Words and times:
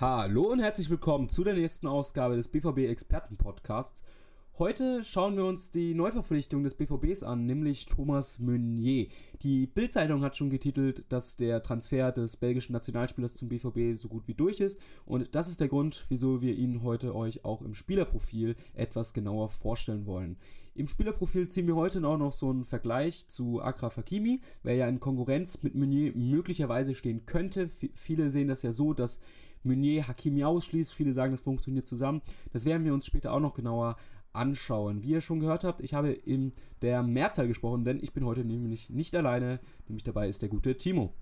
Hallo 0.00 0.50
und 0.50 0.60
herzlich 0.60 0.88
willkommen 0.88 1.28
zu 1.28 1.44
der 1.44 1.52
nächsten 1.52 1.86
Ausgabe 1.86 2.34
des 2.34 2.48
BVB 2.48 2.88
Experten 2.88 3.36
Podcasts. 3.36 4.02
Heute 4.58 5.04
schauen 5.04 5.36
wir 5.36 5.44
uns 5.44 5.70
die 5.70 5.92
Neuverpflichtung 5.92 6.64
des 6.64 6.72
BVBs 6.72 7.22
an, 7.22 7.44
nämlich 7.44 7.84
Thomas 7.84 8.38
Meunier. 8.38 9.08
Die 9.42 9.66
Bildzeitung 9.66 10.22
hat 10.22 10.38
schon 10.38 10.48
getitelt, 10.48 11.04
dass 11.10 11.36
der 11.36 11.62
Transfer 11.62 12.12
des 12.12 12.38
belgischen 12.38 12.72
Nationalspielers 12.72 13.34
zum 13.34 13.50
BVB 13.50 13.94
so 13.94 14.08
gut 14.08 14.26
wie 14.26 14.32
durch 14.32 14.60
ist 14.60 14.80
und 15.04 15.34
das 15.34 15.48
ist 15.48 15.60
der 15.60 15.68
Grund, 15.68 16.06
wieso 16.08 16.40
wir 16.40 16.54
ihn 16.54 16.82
heute 16.82 17.14
euch 17.14 17.44
auch 17.44 17.60
im 17.60 17.74
Spielerprofil 17.74 18.56
etwas 18.72 19.12
genauer 19.12 19.50
vorstellen 19.50 20.06
wollen. 20.06 20.38
Im 20.74 20.88
Spielerprofil 20.88 21.48
ziehen 21.50 21.66
wir 21.66 21.76
heute 21.76 22.02
auch 22.06 22.16
noch 22.16 22.32
so 22.32 22.48
einen 22.48 22.64
Vergleich 22.64 23.28
zu 23.28 23.60
Akraf 23.60 23.98
Hakimi, 23.98 24.40
wer 24.62 24.76
ja 24.76 24.88
in 24.88 24.98
Konkurrenz 24.98 25.62
mit 25.62 25.74
Meunier 25.74 26.12
möglicherweise 26.14 26.94
stehen 26.94 27.26
könnte. 27.26 27.68
V 27.68 27.88
viele 27.92 28.30
sehen 28.30 28.48
das 28.48 28.62
ja 28.62 28.72
so, 28.72 28.94
dass 28.94 29.20
Meunier 29.62 30.08
Hakimi 30.08 30.44
ausschließt. 30.44 30.94
Viele 30.94 31.12
sagen, 31.12 31.32
das 31.32 31.40
funktioniert 31.40 31.86
zusammen. 31.86 32.22
Das 32.52 32.64
werden 32.64 32.84
wir 32.84 32.94
uns 32.94 33.06
später 33.06 33.32
auch 33.32 33.40
noch 33.40 33.54
genauer 33.54 33.96
anschauen. 34.32 35.02
Wie 35.02 35.10
ihr 35.10 35.20
schon 35.20 35.40
gehört 35.40 35.64
habt, 35.64 35.80
ich 35.80 35.94
habe 35.94 36.12
in 36.12 36.52
der 36.82 37.02
Mehrzahl 37.02 37.48
gesprochen, 37.48 37.84
denn 37.84 37.98
ich 38.00 38.12
bin 38.12 38.24
heute 38.24 38.44
nämlich 38.44 38.90
nicht 38.90 39.14
alleine. 39.16 39.60
Nämlich 39.88 40.04
dabei 40.04 40.28
ist 40.28 40.42
der 40.42 40.48
gute 40.48 40.76
Timo. 40.76 41.12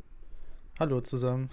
Hallo 0.79 1.01
zusammen. 1.01 1.49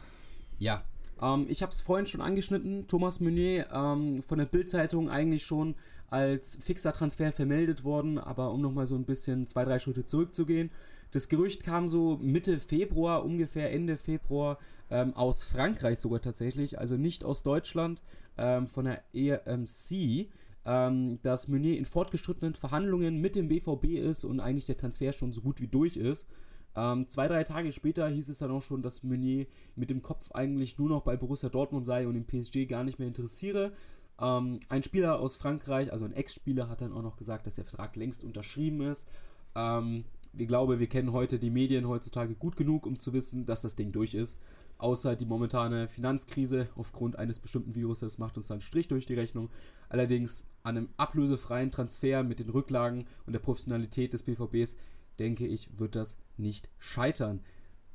Ja, 0.60 0.84
ähm, 1.22 1.46
ich 1.50 1.62
habe 1.62 1.72
es 1.72 1.82
vorhin 1.82 2.06
schon 2.06 2.22
angeschnitten. 2.22 2.88
Thomas 2.88 3.20
Meunier 3.20 3.68
ähm, 3.72 4.22
von 4.22 4.38
der 4.38 4.46
Bild-Zeitung 4.46 5.10
eigentlich 5.10 5.46
schon 5.46 5.76
als 6.10 6.58
fixer 6.62 6.94
Transfer 6.94 7.32
vermeldet 7.32 7.84
worden, 7.84 8.20
aber 8.20 8.52
um 8.52 8.62
nochmal 8.62 8.88
so 8.88 8.96
ein 8.96 9.06
bisschen 9.06 9.48
zwei, 9.48 9.66
drei 9.66 9.80
Schritte 9.80 10.06
zurückzugehen. 10.06 10.70
Das 11.16 11.30
Gerücht 11.30 11.64
kam 11.64 11.88
so 11.88 12.18
Mitte 12.22 12.60
Februar, 12.60 13.24
ungefähr 13.24 13.72
Ende 13.72 13.96
Februar, 13.96 14.60
ähm, 14.90 15.14
aus 15.14 15.46
Frankreich 15.46 16.00
sogar 16.00 16.20
tatsächlich, 16.20 16.78
also 16.78 16.98
nicht 16.98 17.24
aus 17.24 17.42
Deutschland, 17.42 18.02
ähm, 18.38 18.68
von 18.68 18.84
der 18.84 19.02
EMC, 19.14 20.30
ähm, 20.66 21.20
dass 21.22 21.48
Meunier 21.48 21.78
in 21.78 21.86
fortgeschrittenen 21.86 22.54
Verhandlungen 22.54 23.22
mit 23.22 23.38
dem 23.38 23.48
BVB 23.48 23.98
ist 23.98 24.26
und 24.26 24.42
eigentlich 24.42 24.66
der 24.66 24.76
Transfer 24.76 25.14
schon 25.14 25.32
so 25.32 25.40
gut 25.40 25.62
wie 25.62 25.70
durch 25.70 25.96
ist. 25.96 26.28
Ähm, 26.76 27.08
zwei, 27.08 27.30
drei 27.30 27.46
Tage 27.46 27.72
später 27.72 28.10
hieß 28.10 28.28
es 28.28 28.40
dann 28.40 28.52
auch 28.52 28.62
schon, 28.62 28.82
dass 28.82 29.02
Meunier 29.02 29.48
mit 29.78 29.90
dem 29.90 30.02
Kopf 30.02 30.34
eigentlich 30.34 30.78
nur 30.78 30.90
noch 30.90 31.04
bei 31.04 31.16
Borussia 31.16 31.48
Dortmund 31.48 31.86
sei 31.86 32.10
und 32.10 32.16
im 32.16 32.26
PSG 32.26 32.66
gar 32.68 32.84
nicht 32.84 33.00
mehr 33.00 33.08
interessiere. 33.08 33.72
Ähm, 34.20 34.60
ein 34.68 34.84
Spieler 34.84 35.18
aus 35.22 35.38
Frankreich, 35.38 35.94
also 35.94 36.04
ein 36.04 36.12
Ex-Spieler, 36.12 36.68
hat 36.68 36.82
dann 36.82 36.92
auch 36.92 37.04
noch 37.04 37.16
gesagt, 37.16 37.48
dass 37.48 37.56
der 37.56 37.64
Vertrag 37.64 37.96
längst 37.96 38.26
unterschrieben 38.26 38.82
ist. 38.82 39.08
Ähm, 39.56 40.04
wir 40.38 40.46
glauben, 40.48 40.80
wir 40.80 40.88
kennen 40.88 41.14
heute 41.14 41.40
die 41.40 41.50
Medien 41.50 41.88
heutzutage 41.88 42.36
gut 42.36 42.56
genug, 42.56 42.86
um 42.86 43.00
zu 43.00 43.14
wissen, 43.14 43.46
dass 43.46 43.62
das 43.62 43.76
Ding 43.76 43.92
durch 43.92 44.14
ist. 44.14 44.40
Außer 44.78 45.16
die 45.16 45.26
momentane 45.26 45.88
Finanzkrise 45.88 46.68
aufgrund 46.76 47.18
eines 47.18 47.40
bestimmten 47.40 47.76
Viruses 47.76 48.18
macht 48.18 48.36
uns 48.36 48.48
dann 48.48 48.60
Strich 48.62 48.90
durch 48.90 49.06
die 49.06 49.14
Rechnung. 49.14 49.50
Allerdings 49.88 50.48
an 50.64 50.78
einem 50.78 50.90
ablösefreien 50.98 51.72
Transfer 51.72 52.24
mit 52.24 52.40
den 52.40 52.50
Rücklagen 52.50 53.06
und 53.26 53.34
der 53.34 53.40
Professionalität 53.40 54.12
des 54.12 54.24
BVBs, 54.24 54.76
denke 55.18 55.48
ich, 55.48 55.80
wird 55.80 55.96
das 55.96 56.18
nicht 56.36 56.70
scheitern. 56.78 57.40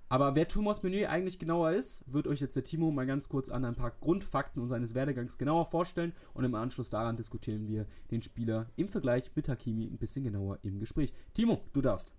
Aber 0.09 0.35
wer 0.35 0.49
Thomas 0.49 0.83
Meunier 0.83 1.11
eigentlich 1.11 1.39
genauer 1.39 1.71
ist, 1.71 2.03
wird 2.13 2.27
euch 2.27 2.41
jetzt 2.41 2.57
der 2.57 2.65
Timo 2.65 2.91
mal 2.91 3.07
ganz 3.07 3.29
kurz 3.29 3.49
an 3.49 3.65
ein 3.65 3.77
paar 3.77 3.93
Grundfakten 3.93 4.61
und 4.61 4.67
seines 4.67 4.95
Werdegangs 4.95 5.39
genauer 5.39 5.67
vorstellen 5.67 6.15
und 6.35 6.43
im 6.45 6.57
Anschluss 6.57 6.91
daran 6.91 7.15
diskutieren 7.15 7.69
wir 7.69 7.87
den 8.11 8.21
Spieler 8.21 8.67
im 8.75 8.89
Vergleich 8.89 9.31
mit 9.37 9.49
Hakimi 9.49 9.85
ein 9.85 9.99
bisschen 9.99 10.25
genauer 10.25 10.59
im 10.63 10.81
Gespräch. 10.81 11.13
Timo, 11.33 11.61
du 11.73 11.81
darfst. 11.81 12.13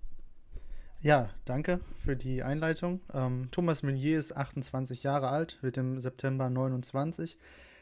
Ja, 1.03 1.31
danke 1.45 1.80
für 1.97 2.16
die 2.16 2.44
Einleitung. 2.44 3.02
Ähm, 3.11 3.47
Thomas 3.49 3.81
Meunier 3.81 4.19
ist 4.19 4.38
28 4.38 5.02
Jahre 5.02 5.30
alt, 5.30 5.58
wird 5.63 5.77
im 5.77 5.99
September 5.99 6.47
29, 6.47 7.39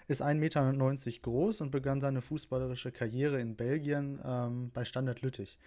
ist 0.08 0.23
1,90 0.23 0.36
Meter 0.36 1.20
groß 1.23 1.59
und 1.59 1.70
begann 1.70 2.00
seine 2.00 2.22
fußballerische 2.22 2.94
Karriere 2.94 3.42
in 3.42 3.58
Belgien 3.58 4.22
ähm, 4.23 4.72
bei 4.73 4.86
Standard 4.86 5.22
Lüttich. 5.22 5.59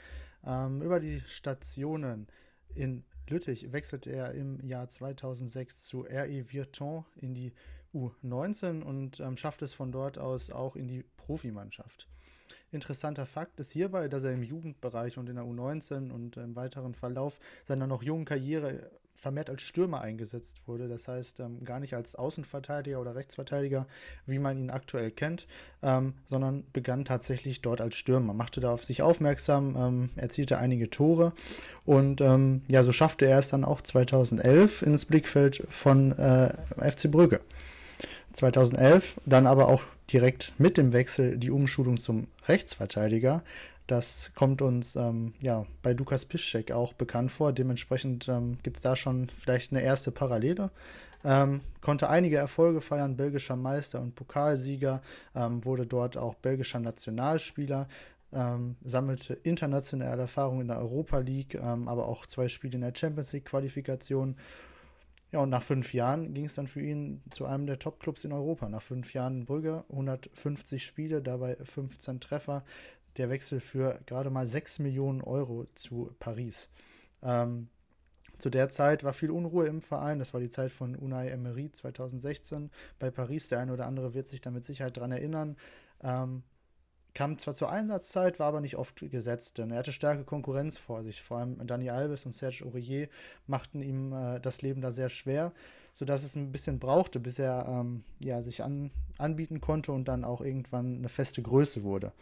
Ähm, 0.47 0.81
über 0.81 0.99
die 0.99 1.21
Stationen 1.27 2.27
in 2.75 3.05
Lüttich 3.29 3.71
wechselte 3.71 4.11
er 4.11 4.33
im 4.33 4.67
Jahr 4.67 4.89
2006 4.89 5.85
zu 5.85 6.07
RE 6.11 6.51
Virton 6.51 7.05
in 7.17 7.35
die 7.35 7.53
U19 7.93 8.81
und 8.81 9.21
ähm, 9.21 9.37
schaffte 9.37 9.67
es 9.67 9.75
von 9.75 9.93
dort 9.93 10.17
aus 10.17 10.51
auch 10.51 10.75
in 10.75 10.89
die 10.89 11.05
Profimannschaft. 11.19 12.09
Interessanter 12.71 13.27
Fakt 13.27 13.61
ist 13.61 13.73
hierbei, 13.73 14.09
dass 14.09 14.25
er 14.25 14.33
im 14.33 14.43
Jugendbereich 14.43 15.19
und 15.19 15.29
in 15.29 15.37
der 15.37 15.45
U19 15.45 16.11
und 16.11 16.37
im 16.37 16.57
weiteren 16.57 16.95
Verlauf 16.95 17.39
seiner 17.67 17.87
noch 17.87 18.03
jungen 18.03 18.25
Karriere 18.25 18.91
vermehrt 19.15 19.51
als 19.51 19.63
Stürmer 19.63 20.01
eingesetzt 20.01 20.59
wurde. 20.67 20.89
Das 20.89 21.07
heißt, 21.07 21.41
ähm, 21.41 21.65
gar 21.65 21.81
nicht 21.81 21.95
als 21.95 22.15
Außenverteidiger 22.15 23.01
oder 23.01 23.15
Rechtsverteidiger, 23.15 23.87
wie 24.27 24.39
man 24.39 24.59
ihn 24.59 24.71
aktuell 24.71 25.11
kennt, 25.11 25.47
ähm, 25.83 26.15
sondern 26.27 26.65
begann 26.73 27.05
tatsächlich 27.05 27.63
dort 27.63 27.81
als 27.81 27.95
Stürmer, 27.97 28.35
machte 28.35 28.61
da 28.61 28.73
auf 28.73 28.85
sich 28.85 29.03
aufmerksam, 29.03 29.77
ähm, 29.77 30.11
erzielte 30.17 30.59
einige 30.59 30.91
Tore 30.91 31.33
und 31.85 32.21
ähm, 32.21 32.63
ja, 32.69 32.83
so 32.83 32.93
schaffte 32.93 33.27
er 33.27 33.39
es 33.39 33.49
dann 33.49 33.65
auch 33.65 33.81
2011 33.81 34.83
ins 34.83 35.07
Blickfeld 35.07 35.67
von 35.69 36.13
äh, 36.19 36.55
FC 36.77 37.11
Brügge. 37.11 37.41
2011 38.33 39.21
dann 39.27 39.47
aber 39.47 39.69
auch 39.69 39.83
direkt 40.13 40.53
mit 40.59 40.77
dem 40.77 40.93
Wechsel 40.93 41.39
die 41.39 41.51
Umschulung 41.51 41.99
zum 41.99 42.27
Rechtsverteidiger. 42.49 43.43
Das 43.87 44.33
kommt 44.35 44.63
uns 44.63 44.97
ähm, 44.97 45.35
ja 45.41 45.67
bei 45.83 45.93
Lukas 45.93 46.25
Piszczek 46.25 46.73
auch 46.73 46.93
bekannt 46.93 47.33
vor. 47.33 47.53
Dementsprechend 47.53 48.29
ähm, 48.29 48.59
gibt 48.63 48.77
es 48.77 48.83
da 48.83 48.97
schon 48.97 49.29
vielleicht 49.37 49.73
eine 49.73 49.83
erste 49.83 50.11
Parallele. 50.13 50.71
Ähm, 51.25 51.61
konnte 51.81 52.09
einige 52.09 52.37
Erfolge 52.37 52.81
feiern, 52.81 53.17
belgischer 53.17 53.57
Meister 53.57 54.01
und 54.01 54.15
Pokalsieger, 54.15 55.03
ähm, 55.35 55.65
wurde 55.65 55.87
dort 55.87 56.17
auch 56.17 56.35
belgischer 56.35 56.81
Nationalspieler, 56.81 57.87
ähm, 58.33 58.77
sammelte 58.83 59.35
internationale 59.35 60.23
Erfahrung 60.23 60.61
in 60.63 60.69
der 60.69 60.79
Europa 60.79 61.19
League, 61.19 61.55
ähm, 61.55 61.87
aber 61.87 62.09
auch 62.09 62.27
zwei 62.27 62.49
Spiele 62.49 62.75
in 62.75 62.81
der 62.81 62.95
Champions 62.95 63.33
League 63.33 63.45
Qualifikation 63.45 64.37
ja, 65.33 65.41
und 65.41 65.49
nach 65.49 65.63
fünf 65.63 65.95
Jahren 65.95 66.35
ging 66.35 66.45
es 66.45 66.55
dann 66.55 66.69
für 66.69 66.83
ihn 66.83 67.23
zu 67.31 67.47
einem 67.47 67.67
der 67.67 67.79
Top-Clubs 67.79 68.25
in 68.25 68.33
Europa. 68.33 68.69
Nach 68.69 68.83
fünf 68.83 69.15
Jahren 69.15 69.41
in 69.41 69.45
Brügge, 69.47 69.85
150 69.89 70.85
Spiele, 70.85 71.23
dabei 71.23 71.57
15 71.57 72.21
Treffer. 72.21 72.65
Der 73.17 73.31
Wechsel 73.31 73.61
für 73.61 73.99
gerade 74.05 74.29
mal 74.29 74.47
6 74.47 74.79
Millionen 74.81 75.23
Euro 75.23 75.67
zu 75.75 76.15
Paris. 76.19 76.69
Ähm, 77.23 77.69
zu 78.37 78.51
der 78.51 78.69
Zeit 78.69 79.05
war 79.05 79.15
viel 79.15 79.31
Unruhe 79.31 79.67
im 79.67 79.81
Verein. 79.81 80.19
Das 80.19 80.35
war 80.35 80.41
die 80.41 80.51
Zeit 80.51 80.71
von 80.71 80.97
Unai 80.97 81.29
Emery 81.29 81.71
2016 81.73 82.71
bei 82.99 83.11
Paris. 83.11 83.49
Der 83.49 83.61
eine 83.61 83.73
oder 83.73 83.87
andere 83.87 84.13
wird 84.13 84.29
sich 84.29 84.43
da 84.43 84.51
mit 84.51 84.65
Sicherheit 84.65 84.97
dran 84.99 85.13
erinnern. 85.13 85.57
Ähm, 86.03 86.43
kam 87.15 87.39
zwar 87.39 87.55
zur 87.55 87.71
Einsatzzeit, 87.71 88.39
war 88.39 88.49
aber 88.49 88.61
nicht 88.61 88.77
oft 88.77 89.11
gesetzt, 89.11 89.59
denn 89.59 89.71
er 89.71 89.79
hatte 89.79 89.93
starke 89.93 90.25
Konkurrenz 90.25 90.79
vor 90.79 91.03
sich. 91.03 91.23
Vor 91.23 91.39
allem 91.39 91.67
Dani 91.67 91.91
Alves 91.91 92.25
und 92.25 92.33
Serge 92.33 92.65
Aurier 92.65 93.09
machten 93.47 93.83
ihm 93.83 94.13
äh, 94.13 94.41
das 94.41 94.63
Leben 94.63 94.81
da 94.81 94.91
sehr 94.91 95.09
schwer, 95.09 95.53
sodass 95.93 96.25
es 96.25 96.37
ein 96.37 96.53
bisschen 96.53 96.79
brauchte, 96.79 97.21
bis 97.21 97.39
er 97.39 97.67
ähm, 97.69 98.05
ja, 98.19 98.41
sich 98.43 98.63
an, 98.63 98.91
anbieten 99.19 99.61
konnte 99.61 99.93
und 99.93 100.09
dann 100.09 100.25
auch 100.25 100.41
irgendwann 100.41 100.99
eine 100.99 101.09
feste 101.09 101.43
Größe 101.43 101.83
wurde. 101.83 102.13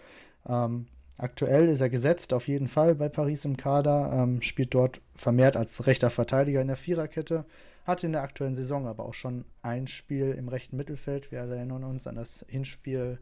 Ähm, 0.46 0.86
aktuell 1.16 1.68
ist 1.68 1.80
er 1.80 1.90
gesetzt, 1.90 2.32
auf 2.32 2.48
jeden 2.48 2.68
Fall 2.68 2.94
bei 2.96 3.08
Paris 3.08 3.44
im 3.44 3.56
Kader, 3.56 4.12
ähm, 4.12 4.42
spielt 4.42 4.74
dort 4.74 5.00
vermehrt 5.14 5.56
als 5.56 5.86
rechter 5.86 6.10
Verteidiger 6.10 6.60
in 6.60 6.68
der 6.68 6.76
Viererkette, 6.76 7.44
hatte 7.84 8.06
in 8.06 8.12
der 8.12 8.22
aktuellen 8.22 8.54
Saison 8.54 8.86
aber 8.86 9.04
auch 9.04 9.14
schon 9.14 9.44
ein 9.62 9.86
Spiel 9.86 10.32
im 10.32 10.48
rechten 10.48 10.76
Mittelfeld. 10.76 11.30
Wir 11.30 11.40
erinnern 11.40 11.84
uns 11.84 12.06
an 12.06 12.16
das 12.16 12.44
Hinspiel 12.48 13.18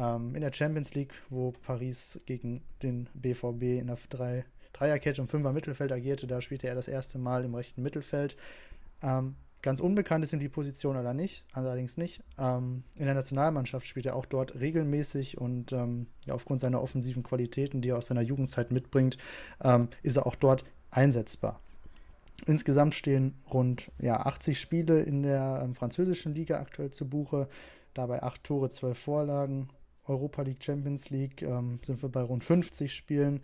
ähm, 0.00 0.34
in 0.34 0.40
der 0.40 0.52
Champions 0.52 0.94
League, 0.94 1.12
wo 1.28 1.52
Paris 1.52 2.18
gegen 2.26 2.62
den 2.82 3.08
BVB 3.14 3.80
in 3.80 3.88
der 3.88 3.98
drei, 4.08 4.44
Dreierkette 4.72 5.20
und 5.20 5.28
Fünfer 5.28 5.52
Mittelfeld 5.52 5.92
agierte. 5.92 6.26
Da 6.26 6.40
spielte 6.40 6.68
er 6.68 6.74
das 6.74 6.88
erste 6.88 7.18
Mal 7.18 7.44
im 7.44 7.54
rechten 7.54 7.82
Mittelfeld. 7.82 8.36
Ähm, 9.02 9.36
ganz 9.62 9.80
unbekannt 9.80 10.24
ist 10.24 10.32
ihm 10.32 10.40
die 10.40 10.48
Position 10.48 10.96
oder 10.96 11.12
nicht, 11.12 11.44
allerdings 11.52 11.98
nicht. 11.98 12.22
Ähm, 12.38 12.84
in 12.94 13.04
der 13.04 13.14
Nationalmannschaft 13.14 13.86
spielt 13.86 14.06
er 14.06 14.16
auch 14.16 14.26
dort 14.26 14.58
regelmäßig 14.58 15.38
und 15.38 15.72
ähm, 15.72 16.06
ja, 16.26 16.34
aufgrund 16.34 16.60
seiner 16.60 16.82
offensiven 16.82 17.22
Qualitäten, 17.22 17.82
die 17.82 17.90
er 17.90 17.98
aus 17.98 18.06
seiner 18.06 18.22
Jugendzeit 18.22 18.70
mitbringt, 18.70 19.18
ähm, 19.62 19.88
ist 20.02 20.16
er 20.16 20.26
auch 20.26 20.36
dort 20.36 20.64
einsetzbar. 20.90 21.60
Insgesamt 22.46 22.94
stehen 22.94 23.34
rund 23.52 23.90
ja, 23.98 24.20
80 24.20 24.58
Spiele 24.58 25.00
in 25.02 25.22
der 25.22 25.60
ähm, 25.62 25.74
französischen 25.74 26.34
Liga 26.34 26.58
aktuell 26.58 26.90
zu 26.90 27.06
Buche, 27.06 27.48
dabei 27.92 28.22
8 28.22 28.42
Tore, 28.44 28.70
12 28.70 28.98
Vorlagen. 28.98 29.68
Europa 30.10 30.42
League, 30.42 30.62
Champions 30.62 31.10
League 31.10 31.42
ähm, 31.42 31.78
sind 31.82 32.02
wir 32.02 32.08
bei 32.08 32.22
rund 32.22 32.44
50 32.44 32.92
Spielen 32.92 33.40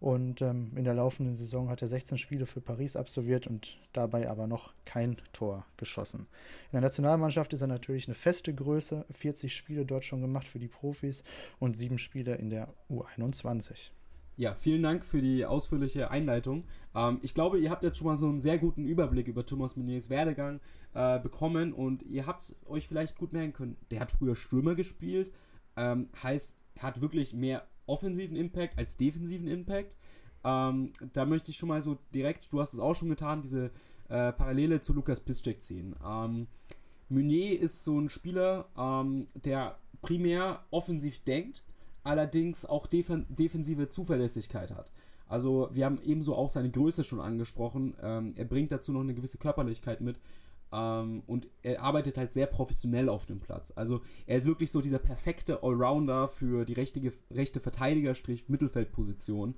und 0.00 0.42
ähm, 0.42 0.72
in 0.76 0.84
der 0.84 0.94
laufenden 0.94 1.36
Saison 1.36 1.68
hat 1.68 1.82
er 1.82 1.88
16 1.88 2.18
Spiele 2.18 2.46
für 2.46 2.60
Paris 2.60 2.94
absolviert 2.94 3.46
und 3.46 3.78
dabei 3.92 4.28
aber 4.28 4.46
noch 4.46 4.72
kein 4.84 5.16
Tor 5.32 5.64
geschossen. 5.76 6.26
In 6.66 6.72
der 6.72 6.82
Nationalmannschaft 6.82 7.52
ist 7.52 7.62
er 7.62 7.66
natürlich 7.66 8.06
eine 8.06 8.14
feste 8.14 8.54
Größe, 8.54 9.06
40 9.10 9.54
Spiele 9.54 9.84
dort 9.84 10.04
schon 10.04 10.20
gemacht 10.20 10.46
für 10.46 10.58
die 10.58 10.68
Profis 10.68 11.24
und 11.58 11.76
7 11.76 11.98
Spiele 11.98 12.36
in 12.36 12.50
der 12.50 12.68
U21. 12.90 13.90
Ja, 14.36 14.54
vielen 14.54 14.84
Dank 14.84 15.04
für 15.04 15.20
die 15.20 15.44
ausführliche 15.44 16.12
Einleitung. 16.12 16.62
Ähm, 16.94 17.18
ich 17.22 17.34
glaube, 17.34 17.58
ihr 17.58 17.70
habt 17.70 17.82
jetzt 17.82 17.98
schon 17.98 18.06
mal 18.06 18.16
so 18.16 18.28
einen 18.28 18.38
sehr 18.38 18.58
guten 18.58 18.86
Überblick 18.86 19.26
über 19.26 19.44
Thomas 19.44 19.76
Meuniers 19.76 20.10
Werdegang 20.10 20.60
äh, 20.94 21.18
bekommen 21.18 21.72
und 21.72 22.04
ihr 22.04 22.24
habt 22.24 22.54
euch 22.68 22.86
vielleicht 22.86 23.16
gut 23.16 23.32
merken 23.32 23.52
können, 23.52 23.76
der 23.90 23.98
hat 23.98 24.12
früher 24.12 24.36
Stürmer 24.36 24.76
gespielt, 24.76 25.32
ähm, 25.78 26.08
heißt, 26.22 26.58
hat 26.78 27.00
wirklich 27.00 27.32
mehr 27.32 27.66
offensiven 27.86 28.36
Impact 28.36 28.78
als 28.78 28.96
defensiven 28.96 29.48
Impact. 29.48 29.96
Ähm, 30.44 30.92
da 31.12 31.24
möchte 31.24 31.50
ich 31.50 31.56
schon 31.56 31.68
mal 31.68 31.80
so 31.80 31.98
direkt, 32.14 32.52
du 32.52 32.60
hast 32.60 32.74
es 32.74 32.80
auch 32.80 32.94
schon 32.94 33.08
getan, 33.08 33.42
diese 33.42 33.70
äh, 34.08 34.32
Parallele 34.32 34.80
zu 34.80 34.92
Lukas 34.92 35.20
Piszczek 35.20 35.62
ziehen. 35.62 35.96
Ähm, 36.04 36.46
Meunier 37.08 37.58
ist 37.58 37.84
so 37.84 37.98
ein 37.98 38.08
Spieler, 38.08 38.68
ähm, 38.76 39.26
der 39.34 39.78
primär 40.02 40.64
offensiv 40.70 41.24
denkt, 41.24 41.62
allerdings 42.04 42.64
auch 42.66 42.86
def 42.86 43.10
defensive 43.28 43.88
Zuverlässigkeit 43.88 44.70
hat. 44.70 44.92
Also 45.26 45.68
wir 45.72 45.84
haben 45.84 46.00
ebenso 46.02 46.34
auch 46.34 46.50
seine 46.50 46.70
Größe 46.70 47.04
schon 47.04 47.20
angesprochen. 47.20 47.94
Ähm, 48.02 48.32
er 48.36 48.44
bringt 48.44 48.72
dazu 48.72 48.92
noch 48.92 49.00
eine 49.00 49.14
gewisse 49.14 49.38
Körperlichkeit 49.38 50.00
mit. 50.00 50.18
Ähm, 50.72 51.22
und 51.26 51.48
er 51.62 51.82
arbeitet 51.82 52.16
halt 52.18 52.32
sehr 52.32 52.46
professionell 52.46 53.08
auf 53.08 53.26
dem 53.26 53.40
Platz. 53.40 53.72
Also 53.74 54.02
er 54.26 54.38
ist 54.38 54.46
wirklich 54.46 54.70
so 54.70 54.80
dieser 54.80 54.98
perfekte 54.98 55.62
Allrounder 55.62 56.28
für 56.28 56.64
die 56.64 56.74
rechte, 56.74 57.00
rechte 57.30 57.60
Verteidiger-Mittelfeldposition. 57.60 59.54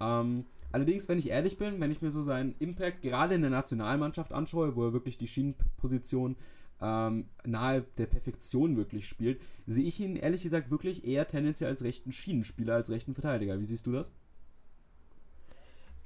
Ähm, 0.00 0.44
allerdings, 0.72 1.08
wenn 1.08 1.18
ich 1.18 1.28
ehrlich 1.30 1.58
bin, 1.58 1.80
wenn 1.80 1.90
ich 1.90 2.02
mir 2.02 2.10
so 2.10 2.22
seinen 2.22 2.54
Impact 2.58 3.02
gerade 3.02 3.34
in 3.34 3.42
der 3.42 3.50
Nationalmannschaft 3.50 4.32
anschaue, 4.32 4.76
wo 4.76 4.84
er 4.84 4.92
wirklich 4.92 5.18
die 5.18 5.28
Schienenposition 5.28 6.36
ähm, 6.80 7.26
nahe 7.44 7.84
der 7.96 8.06
Perfektion 8.06 8.76
wirklich 8.76 9.08
spielt, 9.08 9.40
sehe 9.66 9.86
ich 9.86 10.00
ihn 10.00 10.16
ehrlich 10.16 10.42
gesagt 10.42 10.70
wirklich 10.70 11.04
eher 11.04 11.26
tendenziell 11.26 11.70
als 11.70 11.82
rechten 11.82 12.12
Schienenspieler, 12.12 12.74
als 12.74 12.90
rechten 12.90 13.14
Verteidiger. 13.14 13.58
Wie 13.58 13.64
siehst 13.64 13.86
du 13.86 13.92
das? 13.92 14.12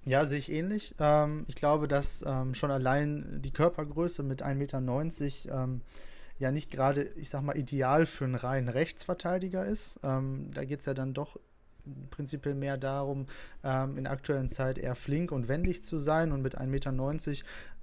Ja, 0.04 0.26
sehe 0.26 0.38
ich 0.38 0.50
ähnlich. 0.50 0.94
Ähm, 0.98 1.44
ich 1.46 1.54
glaube, 1.54 1.86
dass 1.86 2.24
ähm, 2.26 2.54
schon 2.54 2.72
allein 2.72 3.40
die 3.40 3.52
Körpergröße 3.52 4.24
mit 4.24 4.44
1,90 4.44 4.54
Meter 4.54 5.62
ähm, 5.62 5.80
ja 6.38 6.50
nicht 6.50 6.72
gerade, 6.72 7.04
ich 7.14 7.30
sag 7.30 7.42
mal, 7.42 7.56
ideal 7.56 8.04
für 8.06 8.24
einen 8.24 8.34
reinen 8.34 8.68
Rechtsverteidiger 8.68 9.64
ist. 9.64 10.00
Ähm, 10.02 10.50
da 10.54 10.64
geht 10.64 10.80
es 10.80 10.86
ja 10.86 10.94
dann 10.94 11.14
doch 11.14 11.38
prinzipiell 12.10 12.54
mehr 12.54 12.76
darum, 12.76 13.26
ähm, 13.62 13.96
in 13.96 14.08
aktuellen 14.08 14.48
Zeit 14.48 14.78
eher 14.78 14.96
flink 14.96 15.30
und 15.30 15.46
wendig 15.46 15.84
zu 15.84 16.00
sein. 16.00 16.32
Und 16.32 16.42
mit 16.42 16.58
1,90 16.58 16.66
Meter 16.66 16.92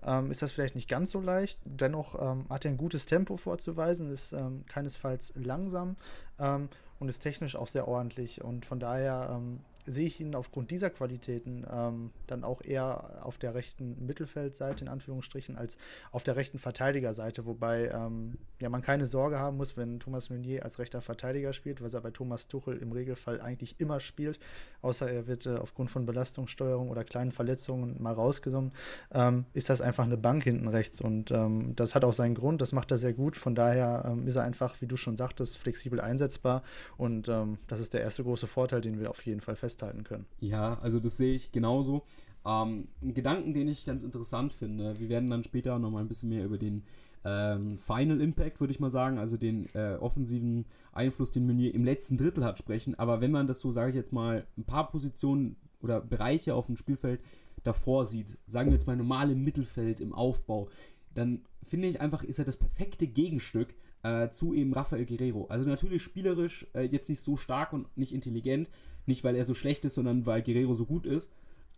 ähm, 0.03 0.29
ist 0.29 0.41
das 0.41 0.51
vielleicht 0.51 0.75
nicht 0.75 0.89
ganz 0.89 1.11
so 1.11 1.21
leicht. 1.21 1.57
Dennoch 1.63 2.15
hat 2.49 2.65
er 2.65 2.71
ein 2.71 2.77
gutes 2.77 3.05
Tempo 3.05 3.37
vorzuweisen, 3.37 4.11
ist 4.11 4.35
keinesfalls 4.67 5.33
langsam 5.35 5.97
und 6.37 7.09
ist 7.09 7.19
technisch 7.19 7.57
auch 7.57 7.67
sehr 7.67 7.89
ordentlich. 7.89 8.41
Und 8.41 8.65
von 8.65 8.79
daher 8.79 9.41
sehe 9.85 10.05
ich 10.05 10.19
ihn 10.19 10.35
aufgrund 10.35 10.71
dieser 10.71 10.89
Qualitäten 10.89 11.65
ähm, 11.71 12.11
dann 12.27 12.43
auch 12.43 12.61
eher 12.61 13.25
auf 13.25 13.37
der 13.37 13.55
rechten 13.55 14.05
Mittelfeldseite, 14.05 14.83
in 14.83 14.87
Anführungsstrichen, 14.89 15.57
als 15.57 15.77
auf 16.11 16.23
der 16.23 16.35
rechten 16.35 16.59
Verteidigerseite, 16.59 17.45
wobei 17.45 17.89
ähm, 17.89 18.37
ja, 18.61 18.69
man 18.69 18.81
keine 18.81 19.07
Sorge 19.07 19.39
haben 19.39 19.57
muss, 19.57 19.77
wenn 19.77 19.99
Thomas 19.99 20.29
Meunier 20.29 20.63
als 20.63 20.79
rechter 20.79 21.01
Verteidiger 21.01 21.53
spielt, 21.53 21.81
was 21.81 21.93
er 21.93 22.01
bei 22.01 22.11
Thomas 22.11 22.47
Tuchel 22.47 22.77
im 22.77 22.91
Regelfall 22.91 23.41
eigentlich 23.41 23.79
immer 23.79 23.99
spielt, 23.99 24.39
außer 24.81 25.09
er 25.09 25.27
wird 25.27 25.45
äh, 25.45 25.55
aufgrund 25.55 25.89
von 25.89 26.05
Belastungssteuerung 26.05 26.89
oder 26.89 27.03
kleinen 27.03 27.31
Verletzungen 27.31 28.01
mal 28.01 28.13
rausgenommen, 28.13 28.71
ähm, 29.11 29.45
ist 29.53 29.69
das 29.69 29.81
einfach 29.81 30.03
eine 30.03 30.17
Bank 30.17 30.43
hinten 30.43 30.67
rechts. 30.67 31.01
Und 31.01 31.31
ähm, 31.31 31.75
das 31.75 31.95
hat 31.95 32.03
auch 32.03 32.13
seinen 32.13 32.35
Grund, 32.35 32.61
das 32.61 32.73
macht 32.73 32.91
er 32.91 32.97
sehr 32.97 33.13
gut, 33.13 33.37
von 33.37 33.55
daher 33.55 34.05
ähm, 34.05 34.27
ist 34.27 34.35
er 34.35 34.43
einfach, 34.43 34.81
wie 34.81 34.87
du 34.87 34.97
schon 34.97 35.17
sagtest, 35.17 35.57
flexibel 35.57 35.99
einsetzbar. 35.99 36.63
Und 36.97 37.27
ähm, 37.27 37.57
das 37.67 37.79
ist 37.79 37.93
der 37.93 38.01
erste 38.01 38.23
große 38.23 38.47
Vorteil, 38.47 38.81
den 38.81 38.99
wir 38.99 39.09
auf 39.09 39.25
jeden 39.25 39.41
Fall 39.41 39.55
festhalten 39.55 39.78
festhalten 39.79 40.03
können. 40.03 40.25
Ja, 40.39 40.77
also 40.79 40.99
das 40.99 41.17
sehe 41.17 41.33
ich 41.33 41.51
genauso. 41.51 42.03
Ähm, 42.45 42.87
ein 43.01 43.13
Gedanken, 43.13 43.53
den 43.53 43.67
ich 43.67 43.85
ganz 43.85 44.03
interessant 44.03 44.53
finde, 44.53 44.99
wir 44.99 45.09
werden 45.09 45.29
dann 45.29 45.43
später 45.43 45.79
nochmal 45.79 46.03
ein 46.03 46.07
bisschen 46.07 46.29
mehr 46.29 46.45
über 46.45 46.57
den 46.57 46.83
ähm, 47.25 47.77
Final 47.77 48.21
Impact, 48.21 48.59
würde 48.59 48.71
ich 48.71 48.79
mal 48.79 48.89
sagen, 48.89 49.17
also 49.17 49.37
den 49.37 49.67
äh, 49.73 49.95
offensiven 49.95 50.65
Einfluss, 50.93 51.31
den 51.31 51.45
Meunier 51.45 51.73
im 51.73 51.83
letzten 51.83 52.17
Drittel 52.17 52.45
hat, 52.45 52.57
sprechen. 52.57 52.97
Aber 52.97 53.21
wenn 53.21 53.31
man 53.31 53.47
das 53.47 53.59
so, 53.59 53.71
sage 53.71 53.89
ich 53.89 53.95
jetzt 53.95 54.13
mal, 54.13 54.45
ein 54.57 54.63
paar 54.63 54.89
Positionen 54.89 55.57
oder 55.81 56.01
Bereiche 56.01 56.55
auf 56.55 56.67
dem 56.67 56.77
Spielfeld 56.77 57.21
davor 57.63 58.05
sieht, 58.05 58.37
sagen 58.47 58.69
wir 58.69 58.77
jetzt 58.77 58.87
mal 58.87 58.95
normal 58.95 59.31
im 59.31 59.43
Mittelfeld, 59.43 59.99
im 59.99 60.13
Aufbau, 60.13 60.69
dann 61.13 61.41
finde 61.61 61.89
ich 61.89 61.99
einfach, 61.99 62.23
ist 62.23 62.39
er 62.39 62.45
das 62.45 62.55
perfekte 62.55 63.05
Gegenstück 63.05 63.75
äh, 64.03 64.29
zu 64.29 64.53
eben 64.53 64.73
Rafael 64.73 65.05
Guerrero. 65.05 65.47
Also 65.47 65.65
natürlich 65.65 66.03
spielerisch 66.03 66.67
äh, 66.73 66.83
jetzt 66.83 67.09
nicht 67.09 67.21
so 67.21 67.35
stark 67.35 67.73
und 67.73 67.95
nicht 67.97 68.13
intelligent, 68.13 68.69
nicht, 69.05 69.23
weil 69.23 69.35
er 69.35 69.45
so 69.45 69.53
schlecht 69.53 69.85
ist, 69.85 69.95
sondern 69.95 70.25
weil 70.25 70.43
Guerrero 70.43 70.73
so 70.75 70.85
gut 70.85 71.05
ist. 71.05 71.31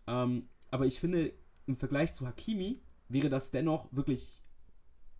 Ähm, 0.06 0.48
aber 0.70 0.86
ich 0.86 1.00
finde, 1.00 1.32
im 1.66 1.76
Vergleich 1.76 2.14
zu 2.14 2.26
Hakimi 2.26 2.80
wäre 3.08 3.28
das 3.28 3.50
dennoch 3.50 3.92
wirklich 3.92 4.42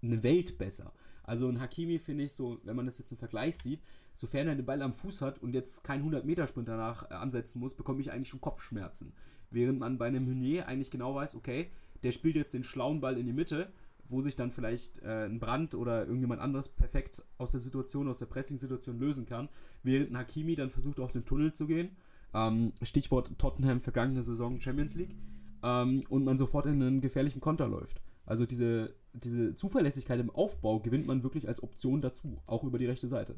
eine 0.03 0.23
Welt 0.23 0.59
besser. 0.59 0.93
Also 1.23 1.49
ein 1.49 1.61
Hakimi 1.61 1.99
finde 1.99 2.25
ich 2.25 2.33
so, 2.33 2.61
wenn 2.65 2.77
man 2.77 2.87
das 2.87 2.99
jetzt 2.99 3.13
im 3.13 3.19
Vergleich 3.19 3.57
sieht, 3.57 3.81
sofern 4.15 4.49
er 4.49 4.57
den 4.57 4.67
Ball 4.67 4.83
am 4.83 4.93
Fuß 4.93 5.23
hat 5.23 5.39
und 5.41 5.55
jetzt 5.55 5.85
keinen 5.85 6.11
100-Meter-Sprint 6.11 6.69
danach 6.69 7.11
äh, 7.11 7.15
ansetzen 7.15 7.61
muss, 7.61 7.75
bekomme 7.75 8.01
ich 8.01 8.11
eigentlich 8.11 8.29
schon 8.29 8.41
Kopfschmerzen. 8.41 9.13
Während 9.51 9.79
man 9.79 9.99
bei 9.99 10.07
einem 10.07 10.25
Meunier 10.25 10.67
eigentlich 10.67 10.91
genau 10.91 11.15
weiß, 11.15 11.37
okay, 11.37 11.71
der 12.03 12.13
spielt 12.13 12.37
jetzt 12.37 12.55
den 12.55 12.65
schlauen 12.65 13.01
Ball 13.01 13.19
in 13.19 13.27
die 13.27 13.33
Mitte, 13.33 13.73
wo 14.13 14.23
sich 14.23 14.37
dann 14.37 14.53
vielleicht 14.53 15.01
äh, 15.01 15.25
ein 15.25 15.41
Brand 15.41 15.75
oder 15.75 16.07
irgendjemand 16.07 16.41
anderes 16.41 16.69
perfekt 16.69 17.25
aus 17.39 17.51
der 17.51 17.61
Situation, 17.61 18.09
aus 18.09 18.19
der 18.19 18.27
Pressing-Situation 18.27 18.99
lösen 18.99 19.27
kann, 19.27 19.49
während 19.83 20.11
ein 20.11 20.19
Hakimi 20.19 20.55
dann 20.55 20.71
versucht, 20.71 21.01
auf 21.01 21.13
den 21.13 21.25
Tunnel 21.25 21.53
zu 21.53 21.67
gehen 21.67 21.97
ähm, 22.35 22.73
Stichwort 22.83 23.39
Tottenham 23.39 23.81
vergangene 23.81 24.23
Saison 24.23 24.61
Champions 24.61 24.95
League. 24.95 25.17
Ähm, 25.63 26.03
und 26.09 26.25
man 26.25 26.39
sofort 26.39 26.67
in 26.67 26.83
einen 26.83 27.01
gefährlichen 27.01 27.41
Konter 27.41 27.69
läuft. 27.69 28.01
Also 28.25 28.47
diese, 28.47 28.95
diese 29.13 29.55
Zuverlässigkeit 29.55 30.21
im 30.21 30.31
Aufbau 30.31 30.81
gewinnt 30.81 31.07
man 31.07 31.23
wirklich 31.23 31.49
als 31.49 31.63
Option 31.63 32.01
dazu, 32.01 32.41
auch 32.47 32.65
über 32.65 32.79
die 32.79 32.87
rechte 32.87 33.09
Seite. 33.09 33.37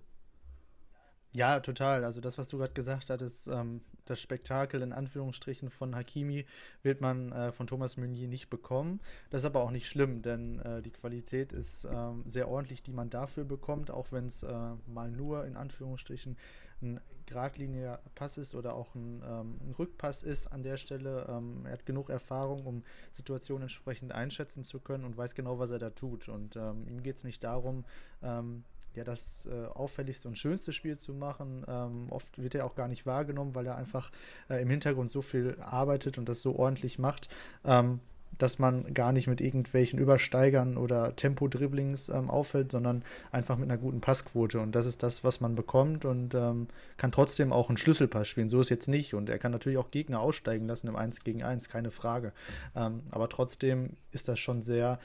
Ja, 1.34 1.58
total. 1.58 2.04
Also 2.04 2.20
das, 2.20 2.38
was 2.38 2.48
du 2.48 2.58
gerade 2.58 2.74
gesagt 2.74 3.10
hattest, 3.10 3.48
ähm, 3.48 3.80
das 4.04 4.20
Spektakel 4.20 4.82
in 4.82 4.92
Anführungsstrichen 4.92 5.68
von 5.68 5.96
Hakimi 5.96 6.46
wird 6.82 7.00
man 7.00 7.32
äh, 7.32 7.50
von 7.50 7.66
Thomas 7.66 7.96
Meunier 7.96 8.28
nicht 8.28 8.50
bekommen. 8.50 9.00
Das 9.30 9.42
ist 9.42 9.46
aber 9.46 9.62
auch 9.62 9.72
nicht 9.72 9.88
schlimm, 9.88 10.22
denn 10.22 10.60
äh, 10.60 10.80
die 10.80 10.92
Qualität 10.92 11.52
ist 11.52 11.88
ähm, 11.90 12.22
sehr 12.24 12.46
ordentlich, 12.48 12.84
die 12.84 12.92
man 12.92 13.10
dafür 13.10 13.44
bekommt, 13.44 13.90
auch 13.90 14.12
wenn 14.12 14.26
es 14.26 14.44
äh, 14.44 14.52
mal 14.86 15.10
nur 15.10 15.44
in 15.44 15.56
Anführungsstrichen 15.56 16.36
ein 16.82 17.00
geradliniger 17.26 18.00
Pass 18.14 18.38
ist 18.38 18.54
oder 18.54 18.74
auch 18.74 18.94
ein, 18.94 19.20
ähm, 19.26 19.58
ein 19.60 19.74
Rückpass 19.76 20.22
ist 20.22 20.52
an 20.52 20.62
der 20.62 20.76
Stelle. 20.76 21.26
Ähm, 21.28 21.62
er 21.64 21.72
hat 21.72 21.84
genug 21.84 22.10
Erfahrung, 22.10 22.64
um 22.64 22.84
Situationen 23.10 23.62
entsprechend 23.62 24.12
einschätzen 24.12 24.62
zu 24.62 24.78
können 24.78 25.04
und 25.04 25.16
weiß 25.16 25.34
genau, 25.34 25.58
was 25.58 25.70
er 25.70 25.80
da 25.80 25.90
tut. 25.90 26.28
Und 26.28 26.54
ähm, 26.54 26.86
ihm 26.86 27.02
geht 27.02 27.16
es 27.16 27.24
nicht 27.24 27.42
darum, 27.42 27.84
ähm, 28.22 28.62
ja, 28.96 29.04
das 29.04 29.46
äh, 29.46 29.66
auffälligste 29.66 30.28
und 30.28 30.38
schönste 30.38 30.72
Spiel 30.72 30.96
zu 30.96 31.14
machen. 31.14 31.64
Ähm, 31.68 32.06
oft 32.10 32.40
wird 32.40 32.54
er 32.54 32.66
auch 32.66 32.74
gar 32.74 32.88
nicht 32.88 33.06
wahrgenommen, 33.06 33.54
weil 33.54 33.66
er 33.66 33.76
einfach 33.76 34.10
äh, 34.48 34.60
im 34.62 34.70
Hintergrund 34.70 35.10
so 35.10 35.22
viel 35.22 35.56
arbeitet 35.60 36.18
und 36.18 36.28
das 36.28 36.42
so 36.42 36.56
ordentlich 36.56 36.98
macht. 36.98 37.28
Ähm, 37.64 38.00
dass 38.38 38.58
man 38.58 38.94
gar 38.94 39.12
nicht 39.12 39.26
mit 39.26 39.40
irgendwelchen 39.40 39.98
Übersteigern 39.98 40.76
oder 40.76 41.14
Tempo-Dribblings 41.16 42.08
ähm, 42.08 42.30
auffällt, 42.30 42.72
sondern 42.72 43.04
einfach 43.30 43.56
mit 43.56 43.70
einer 43.70 43.78
guten 43.78 44.00
Passquote. 44.00 44.60
Und 44.60 44.74
das 44.74 44.86
ist 44.86 45.02
das, 45.02 45.24
was 45.24 45.40
man 45.40 45.54
bekommt 45.54 46.04
und 46.04 46.34
ähm, 46.34 46.68
kann 46.96 47.12
trotzdem 47.12 47.52
auch 47.52 47.68
einen 47.68 47.76
Schlüsselpass 47.76 48.28
spielen. 48.28 48.48
So 48.48 48.60
ist 48.60 48.70
jetzt 48.70 48.88
nicht. 48.88 49.14
Und 49.14 49.28
er 49.28 49.38
kann 49.38 49.52
natürlich 49.52 49.78
auch 49.78 49.90
Gegner 49.90 50.20
aussteigen 50.20 50.66
lassen 50.66 50.88
im 50.88 50.96
1 50.96 51.20
gegen 51.24 51.42
1, 51.42 51.68
keine 51.68 51.90
Frage. 51.90 52.32
Ähm, 52.74 53.02
aber 53.10 53.28
trotzdem 53.28 53.90
ist 54.10 54.28
das 54.28 54.38
schon 54.38 54.62
sehr, 54.62 54.98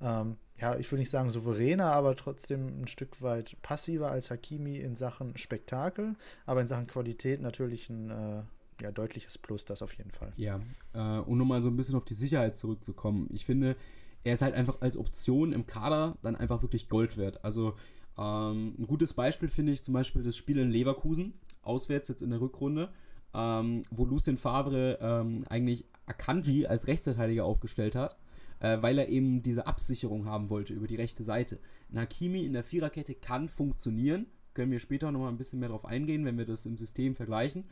ähm, 0.00 0.36
ja, 0.58 0.76
ich 0.78 0.90
würde 0.90 1.00
nicht 1.00 1.10
sagen 1.10 1.30
souveräner, 1.30 1.92
aber 1.92 2.16
trotzdem 2.16 2.82
ein 2.82 2.88
Stück 2.88 3.20
weit 3.20 3.60
passiver 3.62 4.10
als 4.10 4.30
Hakimi 4.30 4.78
in 4.78 4.96
Sachen 4.96 5.36
Spektakel, 5.36 6.14
aber 6.46 6.60
in 6.62 6.66
Sachen 6.66 6.86
Qualität 6.86 7.42
natürlich 7.42 7.90
ein 7.90 8.10
äh, 8.10 8.42
ja, 8.82 8.90
deutliches 8.90 9.38
Plus, 9.38 9.64
das 9.64 9.82
auf 9.82 9.92
jeden 9.94 10.10
Fall. 10.10 10.32
Ja, 10.36 10.60
äh, 10.94 11.20
und 11.20 11.40
um 11.40 11.48
mal 11.48 11.60
so 11.60 11.68
ein 11.68 11.76
bisschen 11.76 11.94
auf 11.94 12.04
die 12.04 12.14
Sicherheit 12.14 12.56
zurückzukommen, 12.56 13.28
ich 13.32 13.44
finde, 13.44 13.76
er 14.24 14.34
ist 14.34 14.42
halt 14.42 14.54
einfach 14.54 14.80
als 14.80 14.96
Option 14.96 15.52
im 15.52 15.66
Kader 15.66 16.16
dann 16.22 16.36
einfach 16.36 16.62
wirklich 16.62 16.88
Gold 16.88 17.16
wert. 17.16 17.44
Also 17.44 17.74
ähm, 18.18 18.74
ein 18.78 18.86
gutes 18.86 19.14
Beispiel 19.14 19.48
finde 19.48 19.72
ich 19.72 19.82
zum 19.82 19.94
Beispiel 19.94 20.22
das 20.22 20.36
Spiel 20.36 20.58
in 20.58 20.70
Leverkusen, 20.70 21.34
auswärts 21.62 22.08
jetzt 22.08 22.22
in 22.22 22.30
der 22.30 22.40
Rückrunde, 22.40 22.90
ähm, 23.34 23.82
wo 23.90 24.04
Lucien 24.04 24.36
Favre 24.36 24.98
ähm, 25.00 25.44
eigentlich 25.48 25.84
Akanji 26.06 26.66
als 26.66 26.86
Rechtsverteidiger 26.86 27.44
aufgestellt 27.44 27.94
hat, 27.94 28.16
äh, 28.60 28.78
weil 28.80 28.98
er 28.98 29.08
eben 29.08 29.42
diese 29.42 29.66
Absicherung 29.66 30.26
haben 30.26 30.50
wollte 30.50 30.74
über 30.74 30.86
die 30.86 30.96
rechte 30.96 31.24
Seite. 31.24 31.58
Nakimi 31.88 32.44
in 32.44 32.52
der 32.52 32.64
Viererkette 32.64 33.14
kann 33.14 33.48
funktionieren, 33.48 34.26
können 34.54 34.72
wir 34.72 34.80
später 34.80 35.12
nochmal 35.12 35.30
ein 35.30 35.38
bisschen 35.38 35.60
mehr 35.60 35.68
darauf 35.68 35.84
eingehen, 35.84 36.24
wenn 36.24 36.38
wir 36.38 36.46
das 36.46 36.66
im 36.66 36.76
System 36.76 37.14
vergleichen. 37.14 37.64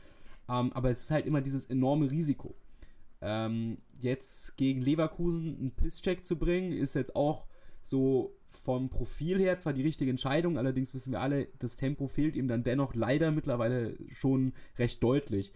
Ähm, 0.48 0.72
aber 0.72 0.90
es 0.90 1.02
ist 1.02 1.10
halt 1.10 1.26
immer 1.26 1.40
dieses 1.40 1.66
enorme 1.66 2.10
Risiko. 2.10 2.54
Ähm, 3.20 3.78
jetzt 4.00 4.56
gegen 4.56 4.80
Leverkusen 4.80 5.58
einen 5.58 5.70
Pisscheck 5.70 6.24
zu 6.24 6.38
bringen, 6.38 6.72
ist 6.72 6.94
jetzt 6.94 7.16
auch 7.16 7.46
so 7.80 8.36
vom 8.50 8.88
Profil 8.88 9.38
her 9.38 9.58
zwar 9.58 9.72
die 9.72 9.82
richtige 9.82 10.10
Entscheidung, 10.10 10.58
allerdings 10.58 10.94
wissen 10.94 11.12
wir 11.12 11.20
alle, 11.20 11.48
das 11.58 11.76
Tempo 11.76 12.06
fehlt 12.06 12.36
ihm 12.36 12.48
dann 12.48 12.62
dennoch 12.62 12.94
leider 12.94 13.30
mittlerweile 13.30 13.96
schon 14.08 14.52
recht 14.78 15.02
deutlich. 15.02 15.52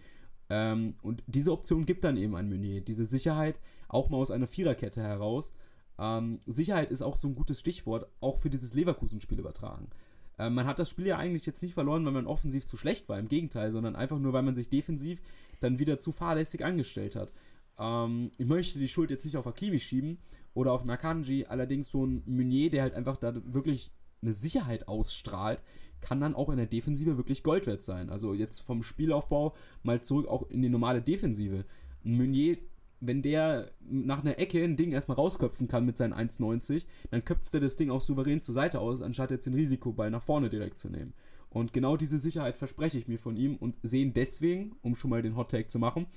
Ähm, 0.49 0.95
und 1.01 1.23
diese 1.27 1.51
Option 1.51 1.85
gibt 1.85 2.03
dann 2.03 2.17
eben 2.17 2.35
ein 2.35 2.49
Meunier. 2.49 2.81
Diese 2.81 3.05
Sicherheit 3.05 3.59
auch 3.89 4.09
mal 4.09 4.17
aus 4.17 4.31
einer 4.31 4.47
Viererkette 4.47 5.01
heraus. 5.01 5.53
Ähm, 5.97 6.39
Sicherheit 6.45 6.91
ist 6.91 7.01
auch 7.01 7.17
so 7.17 7.27
ein 7.27 7.35
gutes 7.35 7.59
Stichwort, 7.59 8.07
auch 8.21 8.37
für 8.37 8.49
dieses 8.49 8.73
Leverkusen-Spiel 8.73 9.39
übertragen. 9.39 9.89
Ähm, 10.37 10.53
man 10.53 10.65
hat 10.65 10.79
das 10.79 10.89
Spiel 10.89 11.07
ja 11.07 11.17
eigentlich 11.17 11.45
jetzt 11.45 11.61
nicht 11.61 11.73
verloren, 11.73 12.05
weil 12.05 12.13
man 12.13 12.27
offensiv 12.27 12.65
zu 12.65 12.77
schlecht 12.77 13.09
war, 13.09 13.19
im 13.19 13.27
Gegenteil, 13.27 13.71
sondern 13.71 13.95
einfach 13.95 14.17
nur, 14.17 14.31
weil 14.31 14.43
man 14.43 14.55
sich 14.55 14.69
defensiv 14.69 15.21
dann 15.59 15.79
wieder 15.79 15.99
zu 15.99 16.13
fahrlässig 16.13 16.63
angestellt 16.63 17.15
hat. 17.17 17.33
Ähm, 17.77 18.31
ich 18.37 18.47
möchte 18.47 18.79
die 18.79 18.87
Schuld 18.87 19.09
jetzt 19.09 19.25
nicht 19.25 19.35
auf 19.35 19.45
Hakimi 19.45 19.79
schieben 19.79 20.19
oder 20.53 20.71
auf 20.71 20.85
Nakanji, 20.85 21.45
allerdings 21.45 21.89
so 21.89 22.05
ein 22.05 22.23
Meunier, 22.25 22.69
der 22.69 22.83
halt 22.83 22.93
einfach 22.93 23.17
da 23.17 23.33
wirklich 23.53 23.91
eine 24.21 24.33
Sicherheit 24.33 24.87
ausstrahlt, 24.87 25.61
kann 26.01 26.21
dann 26.21 26.35
auch 26.35 26.49
in 26.49 26.57
der 26.57 26.65
Defensive 26.65 27.17
wirklich 27.17 27.43
Gold 27.43 27.67
wert 27.67 27.81
sein. 27.81 28.09
Also 28.09 28.33
jetzt 28.33 28.59
vom 28.59 28.83
Spielaufbau 28.83 29.55
mal 29.83 30.01
zurück 30.01 30.27
auch 30.27 30.49
in 30.49 30.61
die 30.61 30.69
normale 30.69 31.01
Defensive. 31.01 31.65
Ein 32.05 32.17
Meunier, 32.17 32.57
wenn 33.01 33.21
der 33.21 33.71
nach 33.79 34.19
einer 34.19 34.39
Ecke 34.39 34.63
ein 34.63 34.77
Ding 34.77 34.91
erstmal 34.91 35.15
rausköpfen 35.15 35.67
kann 35.67 35.85
mit 35.85 35.97
seinen 35.97 36.13
1,90, 36.13 36.85
dann 37.11 37.23
köpft 37.23 37.53
er 37.53 37.59
das 37.59 37.75
Ding 37.75 37.89
auch 37.89 38.01
souverän 38.01 38.41
zur 38.41 38.53
Seite 38.53 38.79
aus, 38.79 39.01
anstatt 39.01 39.31
jetzt 39.31 39.45
den 39.45 39.53
Risikoball 39.53 40.11
nach 40.11 40.23
vorne 40.23 40.49
direkt 40.49 40.79
zu 40.79 40.89
nehmen. 40.89 41.13
Und 41.49 41.73
genau 41.73 41.97
diese 41.97 42.17
Sicherheit 42.17 42.57
verspreche 42.57 42.97
ich 42.97 43.07
mir 43.07 43.19
von 43.19 43.35
ihm 43.35 43.55
und 43.55 43.75
sehe 43.81 44.03
ihn 44.03 44.13
deswegen, 44.13 44.75
um 44.81 44.95
schon 44.95 45.09
mal 45.09 45.21
den 45.21 45.35
Hot 45.35 45.51
Take 45.51 45.67
zu 45.67 45.79
machen, 45.79 46.07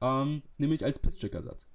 ähm, 0.00 0.42
nämlich 0.58 0.84
als 0.84 0.98
Pisscheck-Ersatz. 0.98 1.66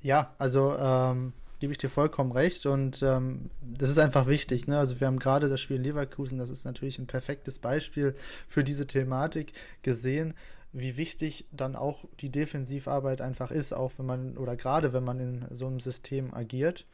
Ja, 0.00 0.34
also 0.38 0.74
ähm, 0.76 1.32
gebe 1.58 1.72
ich 1.72 1.78
dir 1.78 1.88
vollkommen 1.88 2.32
recht 2.32 2.66
und 2.66 3.02
ähm, 3.02 3.50
das 3.60 3.90
ist 3.90 3.98
einfach 3.98 4.26
wichtig. 4.26 4.66
Ne? 4.66 4.78
Also 4.78 5.00
wir 5.00 5.06
haben 5.06 5.18
gerade 5.18 5.48
das 5.48 5.60
Spiel 5.60 5.76
in 5.76 5.84
Leverkusen, 5.84 6.38
das 6.38 6.50
ist 6.50 6.64
natürlich 6.64 6.98
ein 6.98 7.06
perfektes 7.06 7.58
Beispiel 7.58 8.14
für 8.46 8.64
diese 8.64 8.86
Thematik 8.86 9.52
gesehen, 9.82 10.34
wie 10.76 10.96
wichtig 10.96 11.46
dann 11.52 11.74
auch 11.74 12.04
die 12.20 12.30
Defensivarbeit 12.30 13.20
einfach 13.20 13.50
ist, 13.50 13.72
auch 13.72 13.92
wenn 13.96 14.06
man 14.06 14.36
oder 14.36 14.56
gerade 14.56 14.92
wenn 14.92 15.04
man 15.04 15.20
in 15.20 15.44
so 15.50 15.66
einem 15.66 15.80
System 15.80 16.34
agiert 16.34 16.86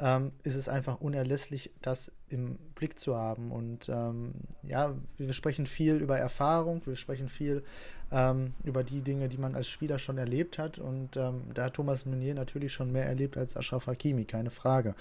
ähm, 0.00 0.32
ist 0.44 0.54
es 0.54 0.68
einfach 0.68 1.00
unerlässlich, 1.00 1.70
das 1.82 2.12
im 2.28 2.56
Blick 2.74 2.98
zu 2.98 3.16
haben. 3.16 3.50
Und 3.50 3.88
ähm, 3.88 4.32
ja, 4.62 4.94
wir 5.16 5.32
sprechen 5.32 5.66
viel 5.66 5.96
über 5.96 6.18
Erfahrung, 6.18 6.82
wir 6.84 6.96
sprechen 6.96 7.28
viel 7.28 7.64
ähm, 8.12 8.54
über 8.64 8.84
die 8.84 9.02
Dinge, 9.02 9.28
die 9.28 9.38
man 9.38 9.54
als 9.54 9.68
Spieler 9.68 9.98
schon 9.98 10.18
erlebt 10.18 10.58
hat. 10.58 10.78
Und 10.78 11.16
ähm, 11.16 11.42
da 11.52 11.64
hat 11.64 11.74
Thomas 11.74 12.06
Meunier 12.06 12.34
natürlich 12.34 12.72
schon 12.72 12.92
mehr 12.92 13.06
erlebt 13.06 13.36
als 13.36 13.56
Ashraf 13.56 13.86
Hakimi, 13.86 14.24
keine 14.24 14.50
Frage. 14.50 14.94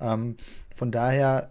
Ähm, 0.00 0.36
von 0.74 0.90
daher 0.90 1.50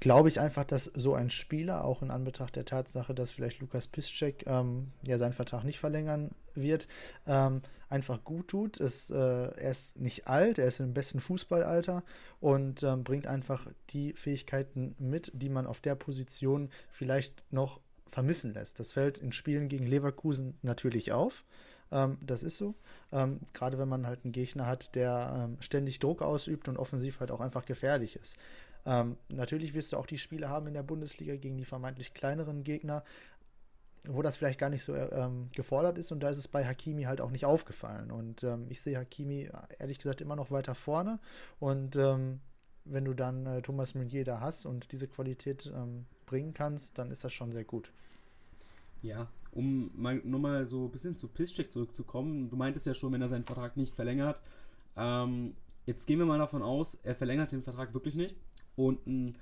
glaube 0.00 0.28
ich 0.28 0.40
einfach, 0.40 0.64
dass 0.64 0.84
so 0.94 1.14
ein 1.14 1.30
Spieler, 1.30 1.84
auch 1.84 2.02
in 2.02 2.10
Anbetracht 2.10 2.56
der 2.56 2.64
Tatsache, 2.64 3.14
dass 3.14 3.30
vielleicht 3.30 3.60
Lukas 3.60 3.86
Piszczek 3.86 4.46
ähm, 4.46 4.92
ja 5.02 5.18
seinen 5.18 5.32
Vertrag 5.32 5.64
nicht 5.64 5.78
verlängern 5.78 6.30
wird, 6.54 6.88
ähm, 7.26 7.62
einfach 7.88 8.24
gut 8.24 8.48
tut. 8.48 8.80
Es, 8.80 9.10
äh, 9.10 9.16
er 9.16 9.70
ist 9.70 10.00
nicht 10.00 10.26
alt, 10.26 10.58
er 10.58 10.66
ist 10.66 10.80
im 10.80 10.94
besten 10.94 11.20
Fußballalter 11.20 12.02
und 12.40 12.82
ähm, 12.82 13.04
bringt 13.04 13.26
einfach 13.26 13.66
die 13.90 14.12
Fähigkeiten 14.14 14.94
mit, 14.98 15.30
die 15.34 15.48
man 15.48 15.66
auf 15.66 15.80
der 15.80 15.94
Position 15.94 16.70
vielleicht 16.90 17.42
noch 17.52 17.80
vermissen 18.06 18.54
lässt. 18.54 18.80
Das 18.80 18.92
fällt 18.92 19.18
in 19.18 19.32
Spielen 19.32 19.68
gegen 19.68 19.86
Leverkusen 19.86 20.58
natürlich 20.62 21.12
auf. 21.12 21.44
Ähm, 21.90 22.18
das 22.20 22.42
ist 22.42 22.56
so. 22.56 22.74
Ähm, 23.12 23.40
gerade 23.52 23.78
wenn 23.78 23.88
man 23.88 24.06
halt 24.06 24.24
einen 24.24 24.32
Gegner 24.32 24.66
hat, 24.66 24.94
der 24.94 25.32
ähm, 25.36 25.56
ständig 25.60 25.98
Druck 25.98 26.22
ausübt 26.22 26.68
und 26.68 26.76
offensiv 26.76 27.20
halt 27.20 27.30
auch 27.30 27.40
einfach 27.40 27.64
gefährlich 27.64 28.16
ist. 28.16 28.36
Ähm, 28.86 29.16
natürlich 29.28 29.74
wirst 29.74 29.92
du 29.92 29.96
auch 29.96 30.06
die 30.06 30.18
Spiele 30.18 30.48
haben 30.48 30.66
in 30.66 30.74
der 30.74 30.82
Bundesliga 30.82 31.36
gegen 31.36 31.56
die 31.56 31.64
vermeintlich 31.64 32.14
kleineren 32.14 32.64
Gegner, 32.64 33.04
wo 34.06 34.20
das 34.20 34.36
vielleicht 34.36 34.58
gar 34.58 34.68
nicht 34.68 34.82
so 34.82 34.94
ähm, 34.94 35.48
gefordert 35.52 35.96
ist. 35.96 36.12
Und 36.12 36.20
da 36.20 36.28
ist 36.28 36.38
es 36.38 36.48
bei 36.48 36.64
Hakimi 36.64 37.04
halt 37.04 37.20
auch 37.20 37.30
nicht 37.30 37.46
aufgefallen. 37.46 38.10
Und 38.10 38.44
ähm, 38.44 38.66
ich 38.68 38.80
sehe 38.80 38.98
Hakimi 38.98 39.48
ehrlich 39.78 39.98
gesagt 39.98 40.20
immer 40.20 40.36
noch 40.36 40.50
weiter 40.50 40.74
vorne. 40.74 41.18
Und 41.58 41.96
ähm, 41.96 42.40
wenn 42.84 43.04
du 43.04 43.14
dann 43.14 43.46
äh, 43.46 43.62
Thomas 43.62 43.94
Meunier 43.94 44.24
da 44.24 44.40
hast 44.40 44.66
und 44.66 44.92
diese 44.92 45.08
Qualität 45.08 45.72
ähm, 45.74 46.04
bringen 46.26 46.52
kannst, 46.52 46.98
dann 46.98 47.10
ist 47.10 47.24
das 47.24 47.32
schon 47.32 47.52
sehr 47.52 47.64
gut. 47.64 47.92
Ja, 49.00 49.28
um 49.52 49.90
mal, 49.94 50.20
nur 50.24 50.40
mal 50.40 50.64
so 50.66 50.86
ein 50.86 50.90
bisschen 50.90 51.16
zu 51.16 51.28
Piszczek 51.28 51.70
zurückzukommen, 51.70 52.50
du 52.50 52.56
meintest 52.56 52.86
ja 52.86 52.94
schon, 52.94 53.12
wenn 53.12 53.22
er 53.22 53.28
seinen 53.28 53.44
Vertrag 53.44 53.76
nicht 53.76 53.94
verlängert, 53.94 54.40
ähm, 54.96 55.54
jetzt 55.86 56.06
gehen 56.06 56.18
wir 56.18 56.26
mal 56.26 56.38
davon 56.38 56.62
aus, 56.62 56.94
er 57.02 57.14
verlängert 57.14 57.52
den 57.52 57.62
Vertrag 57.62 57.94
wirklich 57.94 58.14
nicht 58.14 58.34
und 58.76 59.06
ein 59.06 59.38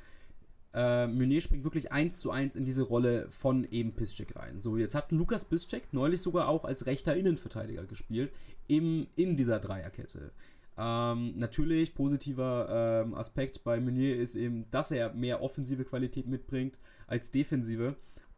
äh, 0.75 1.07
Meunier 1.07 1.41
springt 1.41 1.65
wirklich 1.65 1.93
eins 1.93 2.19
zu 2.19 2.31
eins 2.31 2.57
in 2.57 2.65
diese 2.65 2.83
Rolle 2.83 3.27
von 3.31 3.65
eben 3.65 3.93
Piszczek 3.93 4.37
rein. 4.37 4.61
So, 4.61 4.77
jetzt 4.77 4.95
hat 4.95 5.13
Lukas 5.13 5.45
Piszczek 5.45 5.93
neulich 5.93 6.21
sogar 6.23 6.49
auch 6.49 6.65
als 6.65 6.87
rechter 6.87 7.15
Innenverteidiger 7.15 7.85
gespielt, 7.85 8.33
im, 8.69 9.07
in 9.15 9.37
dieser 9.37 9.61
Dreierkette. 9.61 10.33
Ähm, 10.79 11.37
natürlich, 11.37 11.95
positiver 11.95 13.05
ähm, 13.05 13.15
Aspekt 13.15 13.63
bei 13.65 13.81
Meunier 13.81 14.17
ist 14.17 14.35
eben, 14.35 14.71
dass 14.71 14.91
er 14.91 15.13
mehr 15.13 15.43
offensive 15.43 15.85
Qualität 15.85 16.27
mitbringt 16.27 16.79
als 17.07 17.31
defensive. 17.31 17.97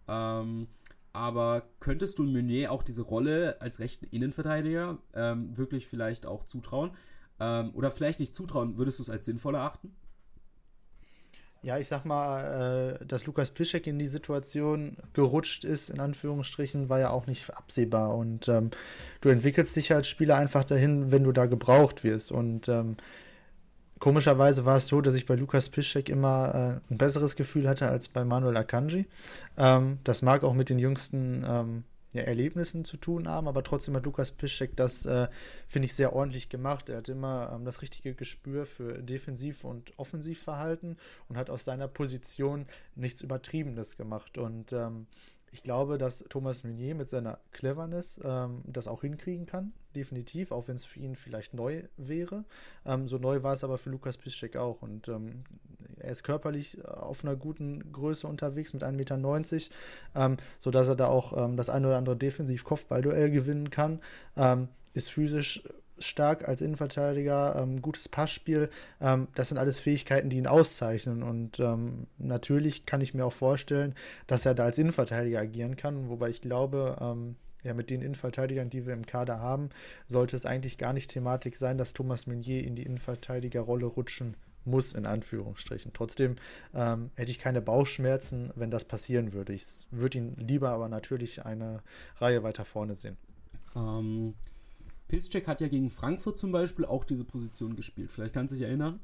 Ähm, 0.09 0.67
aber 1.13 1.63
könntest 1.79 2.19
du 2.19 2.25
Meunier 2.25 2.73
auch 2.73 2.83
diese 2.83 3.03
Rolle 3.03 3.61
als 3.61 3.79
rechten 3.79 4.07
Innenverteidiger 4.07 4.99
ähm, 5.15 5.57
wirklich 5.57 5.87
vielleicht 5.87 6.27
auch 6.27 6.45
zutrauen? 6.45 6.91
Ähm, 7.39 7.71
oder 7.75 7.93
vielleicht 7.93 8.19
nicht 8.19 8.35
zutrauen, 8.35 8.77
würdest 8.77 8.99
du 8.99 9.05
es 9.05 9.11
als 9.11 9.25
sinnvoll 9.25 9.55
erachten? 9.55 9.95
Ja, 11.65 11.79
ich 11.79 11.89
sag 11.89 12.05
mal, 12.05 12.99
äh, 13.01 13.05
dass 13.07 13.25
Lukas 13.25 13.51
Piszek 13.51 13.87
in 13.87 13.99
die 13.99 14.07
Situation 14.07 14.99
gerutscht 15.15 15.65
ist, 15.65 15.89
in 15.89 15.99
Anführungsstrichen, 15.99 16.91
war 16.91 17.01
ja 17.01 17.11
auch 17.11 17.27
nicht 17.27 17.49
absehbar. 17.51 18.15
Und 18.15 18.49
ähm, 18.49 18.71
du 19.23 19.31
entwickelst 19.31 19.75
dich 19.75 19.93
als 19.93 20.07
Spieler 20.07 20.37
einfach 20.37 20.65
dahin, 20.65 21.11
wenn 21.11 21.25
du 21.25 21.33
da 21.33 21.47
gebraucht 21.47 22.05
wirst. 22.05 22.33
Und 22.33 22.69
ähm, 22.69 22.99
komischerweise 23.99 24.67
war 24.67 24.77
es 24.77 24.89
so, 24.89 25.01
dass 25.01 25.15
ich 25.15 25.25
bei 25.25 25.37
Lukas 25.37 25.71
Piszek 25.71 26.11
immer 26.11 26.81
äh, 26.89 26.93
ein 26.93 26.99
besseres 26.99 27.35
Gefühl 27.35 27.67
hatte 27.67 27.89
als 27.89 28.09
bei 28.09 28.25
Manuel 28.25 28.59
Akanji. 28.59 29.07
Ähm, 29.57 29.99
das 30.05 30.21
mag 30.21 30.45
auch 30.45 30.55
mit 30.55 30.69
den 30.69 30.79
jüngsten 30.79 31.45
ähm, 31.49 31.85
ja, 32.15 32.23
Erlebnissen 32.23 32.85
zu 32.85 32.97
tun 32.97 33.29
haben, 33.29 33.49
aber 33.49 33.63
trotzdem 33.65 33.95
hat 33.97 34.05
Lukas 34.05 34.31
Piszczek 34.31 34.77
das, 34.77 35.05
äh, 35.05 35.29
finde 35.67 35.87
ich, 35.87 35.95
sehr 35.95 36.15
ordentlich 36.15 36.49
gemacht. 36.49 36.89
Er 36.89 36.99
hat 36.99 37.09
immer 37.09 37.53
ähm, 37.53 37.65
das 37.65 37.83
richtige 37.83 38.15
Gespür 38.15 38.67
für 38.67 39.03
Defensiv- 39.03 39.65
und 39.65 39.93
Offensivverhalten 39.99 40.97
und 41.29 41.37
hat 41.37 41.51
aus 41.51 41.65
seiner 41.65 41.89
Position 41.89 42.67
nichts 42.95 43.21
Übertriebenes 43.21 43.97
gemacht. 43.97 44.39
Und 44.39 44.73
ähm, 44.73 45.07
ich 45.55 45.63
glaube, 45.63 45.99
dass 45.99 46.25
Thomas 46.29 46.65
Meunier 46.65 46.97
mit 46.97 47.09
seiner 47.09 47.39
Cleverness 47.53 48.19
ähm, 48.25 48.63
das 48.67 48.89
auch 48.89 49.03
hinkriegen 49.03 49.47
kann, 49.47 49.73
definitiv, 49.95 50.51
auch 50.51 50.67
wenn 50.67 50.75
es 50.75 50.85
für 50.85 50.99
ihn 50.99 51.15
vielleicht 51.15 51.55
neu 51.55 51.85
wäre. 51.97 52.43
Ähm, 52.85 53.07
so 53.07 53.19
neu 53.19 53.45
war 53.45 53.53
es 53.53 53.63
aber 53.63 53.79
für 53.79 53.91
Lukas 53.91 54.17
Piszczek 54.17 54.57
auch. 54.57 54.83
Und 54.83 55.07
ähm, 55.07 55.45
er 55.99 56.11
ist 56.11 56.25
körperlich 56.25 56.79
äh, 56.79 56.83
auf 56.89 57.23
einer 57.23 57.37
guten 57.37 57.93
Größe 57.93 58.27
unterwegs 58.27 58.73
mit 58.73 58.83
1,90 58.83 58.95
Meter, 58.97 59.17
ähm, 60.17 60.39
sodass 60.59 60.89
er 60.89 60.97
da 60.97 61.07
auch 61.07 61.33
ähm, 61.37 61.57
das 61.57 61.71
ein 61.71 61.87
oder 61.87 61.99
andere 61.99 62.17
Defensiv-Kopfballduell 62.17 63.31
gewinnen 63.31 63.71
kann. 63.71 64.01
Ähm, 64.37 64.67
ist 64.93 65.09
physisch 65.09 65.63
stark 65.99 66.49
als 66.49 66.61
Innenverteidiger, 66.61 67.57
ähm, 67.57 67.83
gutes 67.83 68.09
Passspiel. 68.09 68.71
Ähm, 69.01 69.29
das 69.35 69.49
sind 69.49 69.59
alles 69.59 69.81
Fähigkeiten, 69.81 70.31
die 70.31 70.39
ihn 70.39 70.47
auszeichnen. 70.47 71.23
Und 71.23 71.61
ähm, 71.61 72.07
natürlich 72.19 72.87
kann 72.87 73.01
ich 73.01 73.15
mir 73.15 73.25
auch 73.25 73.33
vorstellen, 73.33 73.95
dass 74.27 74.47
er 74.47 74.55
da 74.55 74.65
als 74.65 74.79
Innenverteidiger 74.79 75.41
agieren 75.41 75.77
kann. 75.77 76.09
Wobei 76.09 76.31
ich 76.31 76.41
glaube, 76.41 76.97
ähm, 77.01 77.37
ja, 77.63 77.75
mit 77.75 77.91
den 77.91 78.03
Innenverteidigern, 78.03 78.71
die 78.71 78.87
wir 78.87 78.93
im 78.93 79.07
Kader 79.07 79.41
haben, 79.41 79.71
sollte 80.07 80.37
es 80.37 80.47
eigentlich 80.47 80.79
gar 80.79 80.93
nicht 80.93 81.11
Thematik 81.11 81.57
sein, 81.57 81.79
dass 81.79 81.95
Thomas 81.95 82.27
Meunier 82.27 82.63
in 82.63 82.77
die 82.77 82.83
Innenverteidigerrolle 82.83 83.87
rutschen 83.87 84.37
muss, 84.67 84.93
in 84.93 85.07
Anführungsstrichen. 85.07 85.93
Trotzdem 85.93 86.37
ähm, 86.75 87.11
hätte 87.15 87.31
ich 87.31 87.39
keine 87.39 87.61
Bauchschmerzen, 87.61 88.51
wenn 88.55 88.71
das 88.71 88.85
passieren 88.85 89.33
würde. 89.33 89.53
Ich 89.53 89.67
würde 89.91 90.19
ihn 90.19 90.37
lieber 90.37 90.71
aber 90.71 90.89
natürlich 90.89 91.45
eine 91.45 91.83
Reihe 92.17 92.43
weiter 92.43 92.65
vorne 92.65 92.95
sehen. 92.95 93.17
Ähm, 93.77 94.35
Piszczek 95.09 95.47
hat 95.47 95.61
ja 95.61 95.69
gegen 95.69 95.91
Frankfurt 95.91 96.39
zum 96.39 96.53
Beispiel 96.53 96.85
auch 96.85 97.05
diese 97.05 97.25
Position 97.25 97.77
gespielt. 97.77 98.13
Vielleicht 98.13 98.35
kannst 98.35 98.53
du 98.53 98.57
dich 98.57 98.67
erinnern. 98.67 99.01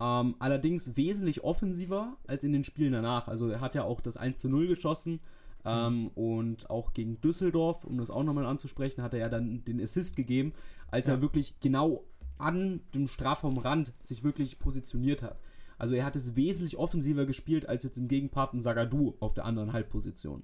Ähm, 0.00 0.34
allerdings 0.38 0.96
wesentlich 0.96 1.44
offensiver 1.44 2.16
als 2.26 2.44
in 2.44 2.52
den 2.52 2.64
Spielen 2.64 2.92
danach. 2.92 3.28
Also 3.28 3.48
er 3.48 3.60
hat 3.60 3.74
ja 3.74 3.84
auch 3.84 4.00
das 4.00 4.16
1 4.16 4.40
zu 4.40 4.48
0 4.48 4.66
geschossen. 4.66 5.20
Ähm, 5.66 6.02
mhm. 6.02 6.08
und 6.08 6.68
auch 6.68 6.92
gegen 6.92 7.22
Düsseldorf, 7.22 7.84
um 7.84 7.96
das 7.96 8.10
auch 8.10 8.22
nochmal 8.22 8.44
anzusprechen, 8.44 9.02
hat 9.02 9.14
er 9.14 9.20
ja 9.20 9.28
dann 9.30 9.64
den 9.64 9.80
Assist 9.80 10.14
gegeben, 10.14 10.52
als 10.90 11.06
ja. 11.06 11.14
er 11.14 11.22
wirklich 11.22 11.58
genau 11.60 12.04
an 12.36 12.80
dem 12.94 13.06
Strafraumrand 13.06 13.92
sich 14.02 14.22
wirklich 14.22 14.58
positioniert 14.58 15.22
hat. 15.22 15.38
Also 15.78 15.94
er 15.94 16.04
hat 16.04 16.16
es 16.16 16.36
wesentlich 16.36 16.76
offensiver 16.76 17.24
gespielt 17.24 17.66
als 17.66 17.82
jetzt 17.82 17.96
im 17.96 18.08
Gegenparten 18.08 18.60
Sagadu 18.60 19.14
auf 19.20 19.32
der 19.32 19.46
anderen 19.46 19.72
Halbposition. 19.72 20.42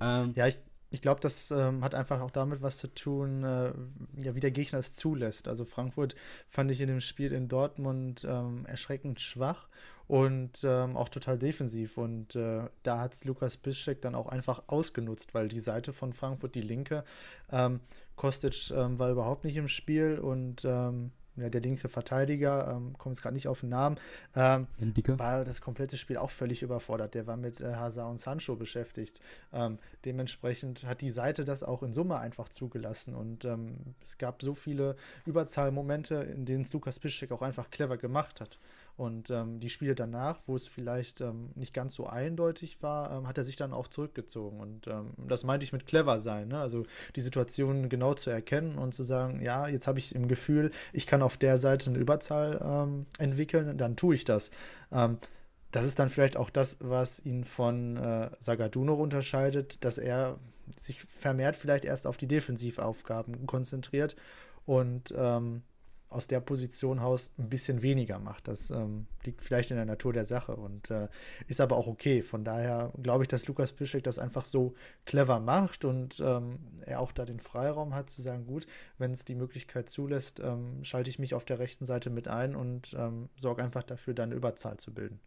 Ähm, 0.00 0.32
ja, 0.34 0.46
ich, 0.46 0.58
ich 0.94 1.02
glaube, 1.02 1.20
das 1.20 1.50
ähm, 1.50 1.82
hat 1.82 1.94
einfach 1.94 2.20
auch 2.20 2.30
damit 2.30 2.62
was 2.62 2.78
zu 2.78 2.86
tun, 2.86 3.42
äh, 3.42 3.72
ja, 4.16 4.34
wie 4.34 4.40
der 4.40 4.52
Gegner 4.52 4.78
es 4.78 4.94
zulässt. 4.94 5.48
Also 5.48 5.64
Frankfurt 5.64 6.14
fand 6.48 6.70
ich 6.70 6.80
in 6.80 6.88
dem 6.88 7.00
Spiel 7.00 7.32
in 7.32 7.48
Dortmund 7.48 8.24
ähm, 8.28 8.64
erschreckend 8.66 9.20
schwach 9.20 9.68
und 10.06 10.62
ähm, 10.62 10.96
auch 10.96 11.08
total 11.08 11.38
defensiv. 11.38 11.98
Und 11.98 12.36
äh, 12.36 12.68
da 12.84 13.00
hat 13.00 13.14
es 13.14 13.24
Lukas 13.24 13.56
Piszczek 13.56 14.02
dann 14.02 14.14
auch 14.14 14.28
einfach 14.28 14.62
ausgenutzt, 14.68 15.34
weil 15.34 15.48
die 15.48 15.60
Seite 15.60 15.92
von 15.92 16.12
Frankfurt, 16.12 16.54
die 16.54 16.62
linke, 16.62 17.04
ähm, 17.50 17.80
Kostic 18.14 18.70
ähm, 18.70 18.98
war 18.98 19.10
überhaupt 19.10 19.44
nicht 19.44 19.56
im 19.56 19.68
Spiel 19.68 20.18
und 20.18 20.64
ähm, 20.64 21.10
ja, 21.36 21.48
der 21.48 21.60
linke 21.60 21.88
Verteidiger, 21.88 22.72
ähm, 22.76 22.96
kommt 22.98 23.16
jetzt 23.16 23.22
gerade 23.22 23.34
nicht 23.34 23.48
auf 23.48 23.60
den 23.60 23.70
Namen, 23.70 23.98
ähm, 24.34 24.66
war 25.18 25.44
das 25.44 25.60
komplette 25.60 25.96
Spiel 25.96 26.16
auch 26.16 26.30
völlig 26.30 26.62
überfordert. 26.62 27.14
Der 27.14 27.26
war 27.26 27.36
mit 27.36 27.60
äh, 27.60 27.74
Hazard 27.74 28.10
und 28.10 28.18
Sancho 28.18 28.56
beschäftigt. 28.56 29.20
Ähm, 29.52 29.78
dementsprechend 30.04 30.84
hat 30.84 31.00
die 31.00 31.10
Seite 31.10 31.44
das 31.44 31.62
auch 31.62 31.82
in 31.82 31.92
Summe 31.92 32.18
einfach 32.18 32.48
zugelassen 32.48 33.14
und 33.14 33.44
ähm, 33.44 33.76
es 34.02 34.18
gab 34.18 34.42
so 34.42 34.54
viele 34.54 34.96
Überzahlmomente, 35.26 36.14
in 36.14 36.44
denen 36.44 36.62
es 36.62 36.72
Lukas 36.72 36.98
Piszczek 36.98 37.32
auch 37.32 37.42
einfach 37.42 37.70
clever 37.70 37.96
gemacht 37.96 38.40
hat. 38.40 38.58
Und 38.96 39.30
ähm, 39.30 39.58
die 39.58 39.70
Spiele 39.70 39.94
danach, 39.94 40.38
wo 40.46 40.54
es 40.54 40.68
vielleicht 40.68 41.20
ähm, 41.20 41.50
nicht 41.54 41.74
ganz 41.74 41.94
so 41.94 42.06
eindeutig 42.06 42.80
war, 42.80 43.10
ähm, 43.10 43.26
hat 43.26 43.38
er 43.38 43.44
sich 43.44 43.56
dann 43.56 43.72
auch 43.72 43.88
zurückgezogen. 43.88 44.60
Und 44.60 44.86
ähm, 44.86 45.14
das 45.28 45.42
meinte 45.44 45.64
ich 45.64 45.72
mit 45.72 45.86
clever 45.86 46.20
sein. 46.20 46.48
Ne? 46.48 46.60
Also 46.60 46.84
die 47.16 47.20
Situation 47.20 47.88
genau 47.88 48.14
zu 48.14 48.30
erkennen 48.30 48.78
und 48.78 48.94
zu 48.94 49.02
sagen, 49.02 49.42
ja, 49.42 49.66
jetzt 49.66 49.88
habe 49.88 49.98
ich 49.98 50.14
im 50.14 50.28
Gefühl, 50.28 50.70
ich 50.92 51.06
kann 51.06 51.22
auf 51.22 51.36
der 51.36 51.58
Seite 51.58 51.90
eine 51.90 51.98
Überzahl 51.98 52.60
ähm, 52.64 53.06
entwickeln, 53.18 53.76
dann 53.78 53.96
tue 53.96 54.14
ich 54.14 54.24
das. 54.24 54.50
Das 55.74 55.86
ist 55.86 55.98
dann 55.98 56.08
vielleicht 56.08 56.36
auch 56.36 56.50
das, 56.50 56.76
was 56.78 57.18
ihn 57.26 57.42
von 57.42 57.96
äh, 57.96 58.30
Sagaduno 58.38 58.94
unterscheidet, 58.94 59.84
dass 59.84 59.98
er 59.98 60.38
sich 60.76 61.02
vermehrt 61.02 61.56
vielleicht 61.56 61.84
erst 61.84 62.06
auf 62.06 62.16
die 62.16 62.28
Defensivaufgaben 62.28 63.44
konzentriert 63.48 64.14
und 64.66 65.12
ähm, 65.16 65.62
aus 66.14 66.28
der 66.28 66.40
Position 66.40 67.00
Haus 67.00 67.32
ein 67.38 67.48
bisschen 67.48 67.82
weniger 67.82 68.18
macht. 68.18 68.48
Das 68.48 68.70
ähm, 68.70 69.06
liegt 69.24 69.42
vielleicht 69.42 69.70
in 69.70 69.76
der 69.76 69.86
Natur 69.86 70.12
der 70.12 70.24
Sache 70.24 70.56
und 70.56 70.90
äh, 70.90 71.08
ist 71.48 71.60
aber 71.60 71.76
auch 71.76 71.86
okay. 71.86 72.22
Von 72.22 72.44
daher 72.44 72.92
glaube 73.02 73.24
ich, 73.24 73.28
dass 73.28 73.46
Lukas 73.46 73.72
Piszek 73.72 74.04
das 74.04 74.18
einfach 74.18 74.44
so 74.44 74.74
clever 75.04 75.40
macht 75.40 75.84
und 75.84 76.20
ähm, 76.24 76.58
er 76.86 77.00
auch 77.00 77.12
da 77.12 77.24
den 77.24 77.40
Freiraum 77.40 77.94
hat 77.94 78.10
zu 78.10 78.22
sagen, 78.22 78.46
gut, 78.46 78.66
wenn 78.98 79.10
es 79.10 79.24
die 79.24 79.34
Möglichkeit 79.34 79.88
zulässt, 79.88 80.40
ähm, 80.40 80.84
schalte 80.84 81.10
ich 81.10 81.18
mich 81.18 81.34
auf 81.34 81.44
der 81.44 81.58
rechten 81.58 81.86
Seite 81.86 82.10
mit 82.10 82.28
ein 82.28 82.54
und 82.54 82.94
ähm, 82.98 83.28
sorge 83.36 83.62
einfach 83.62 83.82
dafür, 83.82 84.14
dann 84.14 84.32
Überzahl 84.32 84.76
zu 84.76 84.94
bilden. 84.94 85.20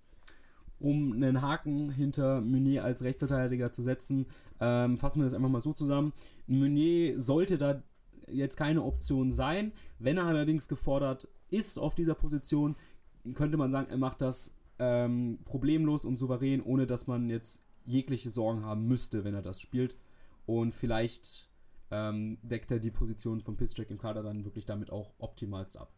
Um 0.79 1.13
einen 1.13 1.41
Haken 1.41 1.89
hinter 1.89 2.39
Meunier 2.41 2.83
als 2.83 3.03
Rechtsverteidiger 3.03 3.71
zu 3.71 3.81
setzen, 3.81 4.27
ähm, 4.59 4.97
fassen 4.97 5.19
wir 5.19 5.25
das 5.25 5.33
einfach 5.33 5.49
mal 5.49 5.61
so 5.61 5.73
zusammen. 5.73 6.13
Meunier 6.45 7.19
sollte 7.19 7.57
da 7.57 7.81
jetzt 8.29 8.57
keine 8.57 8.83
Option 8.83 9.31
sein. 9.31 9.71
Wenn 9.99 10.17
er 10.17 10.25
allerdings 10.25 10.67
gefordert 10.67 11.27
ist 11.49 11.77
auf 11.79 11.95
dieser 11.95 12.15
Position, 12.15 12.75
könnte 13.33 13.57
man 13.57 13.71
sagen, 13.71 13.89
er 13.89 13.97
macht 13.97 14.21
das 14.21 14.55
ähm, 14.79 15.39
problemlos 15.45 16.05
und 16.05 16.17
souverän, 16.17 16.61
ohne 16.61 16.87
dass 16.87 17.07
man 17.07 17.29
jetzt 17.29 17.63
jegliche 17.85 18.29
Sorgen 18.29 18.65
haben 18.65 18.87
müsste, 18.87 19.23
wenn 19.23 19.33
er 19.33 19.41
das 19.41 19.61
spielt. 19.61 19.95
Und 20.45 20.73
vielleicht 20.73 21.49
ähm, 21.91 22.37
deckt 22.41 22.71
er 22.71 22.79
die 22.79 22.91
Position 22.91 23.41
von 23.41 23.57
Piszczek 23.57 23.89
im 23.89 23.97
Kader 23.97 24.23
dann 24.23 24.45
wirklich 24.45 24.65
damit 24.65 24.91
auch 24.91 25.13
optimalst 25.19 25.77
ab. 25.77 25.91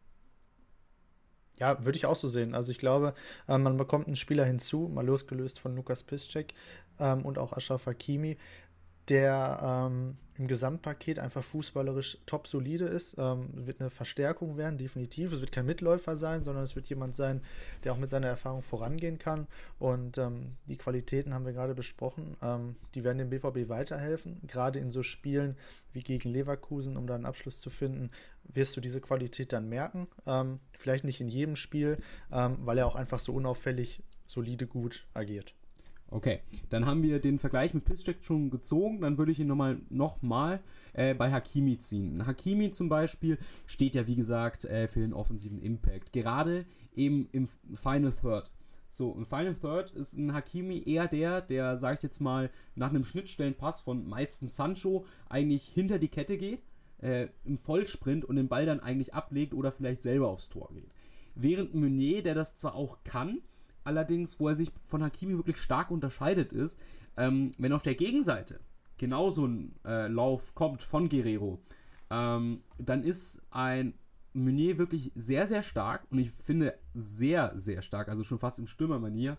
Ja, 1.59 1.83
würde 1.83 1.97
ich 1.97 2.05
auch 2.05 2.15
so 2.15 2.29
sehen. 2.29 2.55
Also 2.55 2.71
ich 2.71 2.77
glaube, 2.77 3.13
äh, 3.47 3.57
man 3.57 3.75
bekommt 3.75 4.07
einen 4.07 4.15
Spieler 4.15 4.45
hinzu, 4.45 4.87
mal 4.87 5.05
losgelöst 5.05 5.59
von 5.59 5.75
Lukas 5.75 6.03
Piszczek 6.03 6.53
ähm, 6.99 7.25
und 7.25 7.37
auch 7.37 7.53
Ashraf 7.53 7.85
Hakimi, 7.85 8.37
der 9.09 9.89
ähm, 9.91 10.17
im 10.39 10.47
Gesamtpaket 10.47 11.19
einfach 11.19 11.43
fußballerisch 11.43 12.17
top 12.25 12.47
solide 12.47 12.85
ist. 12.85 13.17
Ähm, 13.19 13.49
wird 13.53 13.81
eine 13.81 13.89
Verstärkung 13.89 14.55
werden, 14.57 14.77
definitiv. 14.77 15.33
Es 15.33 15.41
wird 15.41 15.51
kein 15.51 15.65
Mitläufer 15.65 16.15
sein, 16.15 16.43
sondern 16.43 16.63
es 16.63 16.77
wird 16.77 16.87
jemand 16.87 17.13
sein, 17.13 17.41
der 17.83 17.91
auch 17.91 17.97
mit 17.97 18.09
seiner 18.09 18.27
Erfahrung 18.27 18.61
vorangehen 18.61 19.19
kann. 19.19 19.47
Und 19.79 20.17
ähm, 20.17 20.55
die 20.67 20.77
Qualitäten 20.77 21.33
haben 21.33 21.45
wir 21.45 21.51
gerade 21.51 21.75
besprochen. 21.75 22.37
Ähm, 22.41 22.77
die 22.95 23.03
werden 23.03 23.17
dem 23.17 23.29
BVB 23.29 23.67
weiterhelfen. 23.67 24.39
Gerade 24.47 24.79
in 24.79 24.91
so 24.91 25.03
Spielen 25.03 25.57
wie 25.91 26.03
gegen 26.03 26.29
Leverkusen, 26.29 26.95
um 26.95 27.05
da 27.05 27.15
einen 27.15 27.25
Abschluss 27.25 27.59
zu 27.59 27.69
finden, 27.69 28.09
wirst 28.45 28.77
du 28.77 28.81
diese 28.81 29.01
Qualität 29.01 29.51
dann 29.51 29.67
merken. 29.67 30.07
Ähm, 30.25 30.61
vielleicht 30.77 31.03
nicht 31.03 31.19
in 31.19 31.27
jedem 31.27 31.57
Spiel, 31.57 31.97
ähm, 32.31 32.59
weil 32.61 32.77
er 32.77 32.87
auch 32.87 32.95
einfach 32.95 33.19
so 33.19 33.33
unauffällig 33.33 34.01
solide 34.25 34.67
gut 34.67 35.05
agiert. 35.13 35.53
Okay, 36.11 36.39
dann 36.69 36.87
haben 36.87 37.03
wir 37.03 37.19
den 37.19 37.37
Vergleich 37.37 37.73
mit 37.75 37.85
Pisscheck 37.85 38.23
schon 38.23 38.49
gezogen. 38.49 39.01
Dann 39.01 39.17
würde 39.17 39.31
ich 39.31 39.39
ihn 39.39 39.47
nochmal 39.47 39.79
noch 39.89 40.21
mal, 40.21 40.59
äh, 40.93 41.13
bei 41.13 41.31
Hakimi 41.31 41.77
ziehen. 41.77 42.25
Hakimi 42.25 42.71
zum 42.71 42.89
Beispiel 42.89 43.37
steht 43.67 43.93
ja, 43.93 44.07
wie 44.07 44.15
gesagt, 44.15 44.65
äh, 44.65 44.87
für 44.87 45.01
den 45.01 45.13
offensiven 45.13 45.59
Impact. 45.59 46.11
Gerade 46.11 46.65
eben 46.95 47.29
im 47.31 47.47
Final 47.75 48.11
Third. 48.11 48.51
So, 48.89 49.13
im 49.13 49.25
Final 49.25 49.53
Third 49.53 49.91
ist 49.91 50.17
ein 50.17 50.33
Hakimi 50.33 50.81
eher 50.83 51.07
der, 51.07 51.41
der, 51.41 51.77
sag 51.77 51.97
ich 51.97 52.03
jetzt 52.03 52.19
mal, 52.19 52.49
nach 52.73 52.89
einem 52.89 53.03
Schnittstellenpass 53.03 53.81
von 53.81 54.07
meistens 54.07 54.55
Sancho 54.55 55.05
eigentlich 55.29 55.65
hinter 55.65 55.99
die 55.99 56.07
Kette 56.07 56.37
geht, 56.37 56.63
äh, 56.97 57.27
im 57.45 57.59
Vollsprint 57.59 58.25
und 58.25 58.35
den 58.35 58.47
Ball 58.47 58.65
dann 58.65 58.79
eigentlich 58.79 59.13
ablegt 59.13 59.53
oder 59.53 59.71
vielleicht 59.71 60.01
selber 60.01 60.27
aufs 60.29 60.49
Tor 60.49 60.69
geht. 60.73 60.89
Während 61.35 61.75
Meunier, 61.75 62.23
der 62.23 62.33
das 62.33 62.55
zwar 62.55 62.73
auch 62.73 63.03
kann, 63.03 63.41
allerdings, 63.89 64.39
wo 64.39 64.47
er 64.47 64.55
sich 64.55 64.71
von 64.87 65.03
Hakimi 65.03 65.35
wirklich 65.35 65.57
stark 65.57 65.89
unterscheidet, 65.89 66.53
ist, 66.53 66.79
ähm, 67.17 67.49
wenn 67.57 67.73
auf 67.73 67.81
der 67.81 67.95
Gegenseite 67.95 68.59
genauso 68.97 69.47
ein 69.47 69.73
äh, 69.83 70.07
Lauf 70.07 70.53
kommt 70.53 70.83
von 70.83 71.09
Guerrero, 71.09 71.59
ähm, 72.11 72.61
dann 72.77 73.03
ist 73.03 73.41
ein 73.49 73.95
Meunier 74.33 74.77
wirklich 74.77 75.11
sehr, 75.15 75.47
sehr 75.47 75.63
stark 75.63 76.05
und 76.11 76.19
ich 76.19 76.31
finde 76.31 76.75
sehr, 76.93 77.51
sehr 77.55 77.81
stark, 77.81 78.09
also 78.09 78.23
schon 78.23 78.37
fast 78.37 78.59
in 78.59 78.67
Stürmermanier, 78.67 79.37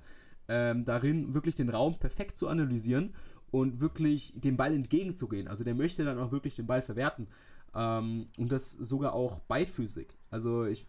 ähm, 0.48 0.84
darin 0.84 1.32
wirklich 1.32 1.54
den 1.54 1.68
Raum 1.68 1.94
perfekt 2.00 2.36
zu 2.36 2.48
analysieren 2.48 3.14
und 3.52 3.80
wirklich 3.80 4.32
dem 4.34 4.56
Ball 4.56 4.74
entgegenzugehen. 4.74 5.46
Also 5.46 5.62
der 5.62 5.76
möchte 5.76 6.04
dann 6.04 6.18
auch 6.18 6.32
wirklich 6.32 6.56
den 6.56 6.66
Ball 6.66 6.82
verwerten 6.82 7.28
ähm, 7.72 8.26
und 8.36 8.50
das 8.50 8.72
sogar 8.72 9.12
auch 9.12 9.38
beidfüßig. 9.40 10.08
Also 10.28 10.64
ich 10.64 10.88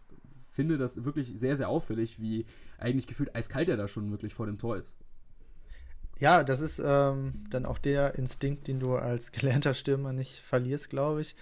finde 0.52 0.76
das 0.76 1.04
wirklich 1.04 1.32
sehr, 1.34 1.56
sehr 1.56 1.68
auffällig, 1.68 2.20
wie 2.20 2.46
eigentlich 2.78 3.06
gefühlt 3.06 3.34
eiskalt 3.34 3.68
er 3.68 3.76
da 3.76 3.88
schon 3.88 4.10
wirklich 4.10 4.34
vor 4.34 4.46
dem 4.46 4.58
Tor 4.58 4.76
ist. 4.76 4.94
Ja, 6.18 6.44
das 6.44 6.60
ist 6.60 6.80
ähm, 6.84 7.44
dann 7.50 7.66
auch 7.66 7.78
der 7.78 8.14
Instinkt, 8.16 8.68
den 8.68 8.78
du 8.78 8.94
als 8.94 9.32
gelernter 9.32 9.74
Stürmer 9.74 10.12
nicht 10.12 10.40
verlierst, 10.40 10.90
glaube 10.90 11.22
ich. 11.22 11.34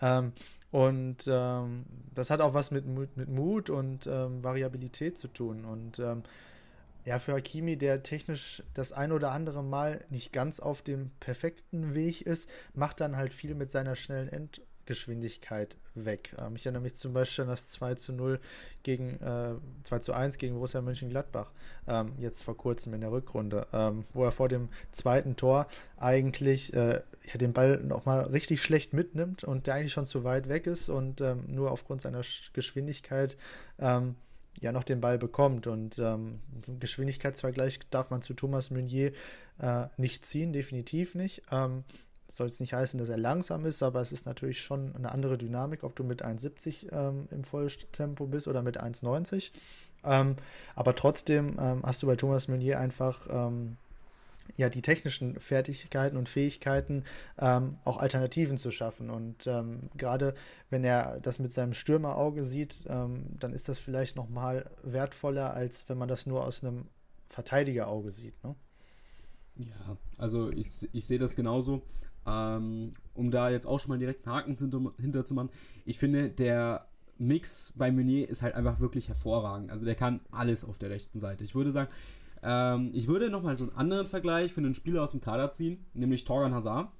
Ähm, 0.00 0.32
und 0.70 1.28
ähm, 1.28 1.84
das 2.14 2.30
hat 2.30 2.40
auch 2.40 2.54
was 2.54 2.72
mit, 2.72 2.84
mit 2.86 3.28
Mut 3.28 3.70
und 3.70 4.08
ähm, 4.08 4.42
Variabilität 4.42 5.16
zu 5.16 5.28
tun. 5.28 5.64
Und 5.64 6.00
ähm, 6.00 6.24
ja, 7.04 7.18
für 7.18 7.34
Hakimi, 7.34 7.76
der 7.76 8.02
technisch 8.02 8.62
das 8.72 8.92
ein 8.92 9.12
oder 9.12 9.30
andere 9.30 9.62
Mal 9.62 10.04
nicht 10.08 10.32
ganz 10.32 10.58
auf 10.58 10.82
dem 10.82 11.10
perfekten 11.20 11.94
Weg 11.94 12.22
ist, 12.22 12.48
macht 12.72 13.00
dann 13.00 13.16
halt 13.16 13.32
viel 13.32 13.54
mit 13.54 13.70
seiner 13.70 13.94
schnellen 13.94 14.28
End 14.28 14.62
Geschwindigkeit 14.86 15.76
weg. 15.94 16.34
Ähm, 16.38 16.56
ich 16.56 16.66
erinnere 16.66 16.82
mich 16.82 16.94
zum 16.96 17.12
Beispiel 17.12 17.42
an 17.42 17.48
das 17.50 17.70
2 17.70 17.94
zu 17.94 18.12
0 18.12 18.40
gegen 18.82 19.20
äh, 19.20 19.54
2 19.84 19.98
zu 20.00 20.12
1 20.12 20.38
gegen 20.38 20.54
Borussia 20.54 20.80
Mönchengladbach, 20.80 21.50
ähm, 21.86 22.12
jetzt 22.18 22.42
vor 22.42 22.56
kurzem 22.56 22.94
in 22.94 23.00
der 23.00 23.12
Rückrunde, 23.12 23.66
ähm, 23.72 24.04
wo 24.12 24.24
er 24.24 24.32
vor 24.32 24.48
dem 24.48 24.68
zweiten 24.90 25.36
Tor 25.36 25.66
eigentlich 25.96 26.74
äh, 26.74 27.00
ja, 27.24 27.38
den 27.38 27.52
Ball 27.52 27.78
nochmal 27.78 28.24
richtig 28.24 28.62
schlecht 28.62 28.92
mitnimmt 28.92 29.44
und 29.44 29.66
der 29.66 29.74
eigentlich 29.74 29.92
schon 29.92 30.06
zu 30.06 30.24
weit 30.24 30.48
weg 30.48 30.66
ist 30.66 30.88
und 30.88 31.20
ähm, 31.20 31.44
nur 31.48 31.70
aufgrund 31.70 32.00
seiner 32.02 32.22
Geschwindigkeit 32.52 33.36
ähm, 33.78 34.16
ja 34.60 34.72
noch 34.72 34.84
den 34.84 35.00
Ball 35.00 35.18
bekommt. 35.18 35.66
Und 35.66 35.98
ähm, 35.98 36.40
Geschwindigkeitsvergleich 36.80 37.80
darf 37.90 38.10
man 38.10 38.22
zu 38.22 38.34
Thomas 38.34 38.70
Meunier 38.70 39.12
äh, 39.58 39.86
nicht 39.96 40.24
ziehen, 40.24 40.52
definitiv 40.52 41.14
nicht. 41.14 41.42
Ähm, 41.50 41.84
soll 42.28 42.46
es 42.46 42.60
nicht 42.60 42.74
heißen, 42.74 42.98
dass 42.98 43.08
er 43.08 43.18
langsam 43.18 43.64
ist, 43.64 43.82
aber 43.82 44.00
es 44.00 44.12
ist 44.12 44.26
natürlich 44.26 44.60
schon 44.62 44.94
eine 44.96 45.12
andere 45.12 45.38
Dynamik, 45.38 45.84
ob 45.84 45.94
du 45.96 46.04
mit 46.04 46.24
1,70 46.24 46.92
ähm, 46.92 47.28
im 47.30 47.44
Volltempo 47.44 48.26
bist 48.26 48.48
oder 48.48 48.62
mit 48.62 48.80
1,90. 48.80 49.50
Ähm, 50.04 50.36
aber 50.74 50.94
trotzdem 50.94 51.56
ähm, 51.58 51.82
hast 51.84 52.02
du 52.02 52.06
bei 52.06 52.16
Thomas 52.16 52.48
Meunier 52.48 52.78
einfach 52.78 53.26
ähm, 53.30 53.76
ja 54.56 54.68
die 54.68 54.82
technischen 54.82 55.40
Fertigkeiten 55.40 56.16
und 56.16 56.28
Fähigkeiten, 56.28 57.04
ähm, 57.38 57.78
auch 57.84 57.98
Alternativen 57.98 58.58
zu 58.58 58.70
schaffen. 58.70 59.10
Und 59.10 59.46
ähm, 59.46 59.90
gerade 59.96 60.34
wenn 60.70 60.84
er 60.84 61.20
das 61.20 61.38
mit 61.38 61.52
seinem 61.52 61.72
Stürmerauge 61.72 62.44
sieht, 62.44 62.84
dann 62.86 63.52
ist 63.52 63.68
das 63.68 63.78
vielleicht 63.78 64.16
noch 64.16 64.28
mal 64.28 64.70
wertvoller, 64.82 65.54
als 65.54 65.88
wenn 65.88 65.98
man 65.98 66.08
das 66.08 66.26
nur 66.26 66.44
aus 66.44 66.62
einem 66.62 66.88
Verteidigerauge 67.28 68.10
sieht. 68.10 68.42
Ne? 68.44 68.54
Ja, 69.56 69.96
also 70.18 70.50
ich, 70.50 70.88
ich 70.92 71.06
sehe 71.06 71.18
das 71.18 71.36
genauso. 71.36 71.82
Ähm, 72.26 72.92
um 73.14 73.30
da 73.30 73.50
jetzt 73.50 73.66
auch 73.66 73.78
schon 73.78 73.90
mal 73.90 73.98
direkt 73.98 74.26
einen 74.26 74.36
Haken 74.36 74.94
hinter, 74.98 75.24
zu 75.24 75.34
machen. 75.34 75.50
Ich 75.84 75.98
finde, 75.98 76.30
der 76.30 76.86
Mix 77.18 77.72
bei 77.76 77.92
Meunier 77.92 78.28
ist 78.28 78.42
halt 78.42 78.54
einfach 78.54 78.80
wirklich 78.80 79.08
hervorragend. 79.08 79.70
Also 79.70 79.84
der 79.84 79.94
kann 79.94 80.20
alles 80.30 80.64
auf 80.64 80.78
der 80.78 80.90
rechten 80.90 81.20
Seite. 81.20 81.44
Ich 81.44 81.54
würde 81.54 81.70
sagen, 81.70 81.90
ähm, 82.42 82.90
ich 82.92 83.08
würde 83.08 83.30
nochmal 83.30 83.56
so 83.56 83.64
einen 83.64 83.76
anderen 83.76 84.06
Vergleich 84.06 84.52
für 84.52 84.60
einen 84.60 84.74
Spieler 84.74 85.02
aus 85.02 85.12
dem 85.12 85.20
Kader 85.20 85.50
ziehen, 85.50 85.84
nämlich 85.94 86.24
Torgan 86.24 86.54
Hazard, 86.54 86.90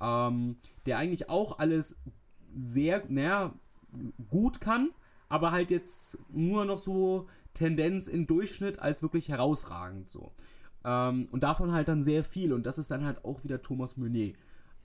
ähm, 0.00 0.56
der 0.86 0.98
eigentlich 0.98 1.28
auch 1.28 1.58
alles 1.58 1.96
sehr, 2.54 3.02
naja, 3.08 3.54
gut 4.30 4.60
kann, 4.60 4.90
aber 5.28 5.52
halt 5.52 5.70
jetzt 5.70 6.18
nur 6.30 6.64
noch 6.64 6.78
so 6.78 7.28
Tendenz 7.54 8.08
in 8.08 8.26
Durchschnitt 8.26 8.78
als 8.78 9.02
wirklich 9.02 9.28
herausragend 9.28 10.08
so. 10.08 10.32
Ähm, 10.84 11.28
und 11.30 11.42
davon 11.42 11.72
halt 11.72 11.88
dann 11.88 12.02
sehr 12.02 12.24
viel. 12.24 12.52
Und 12.52 12.66
das 12.66 12.78
ist 12.78 12.90
dann 12.90 13.04
halt 13.04 13.24
auch 13.24 13.44
wieder 13.44 13.62
Thomas 13.62 13.96
Meunier. 13.96 14.32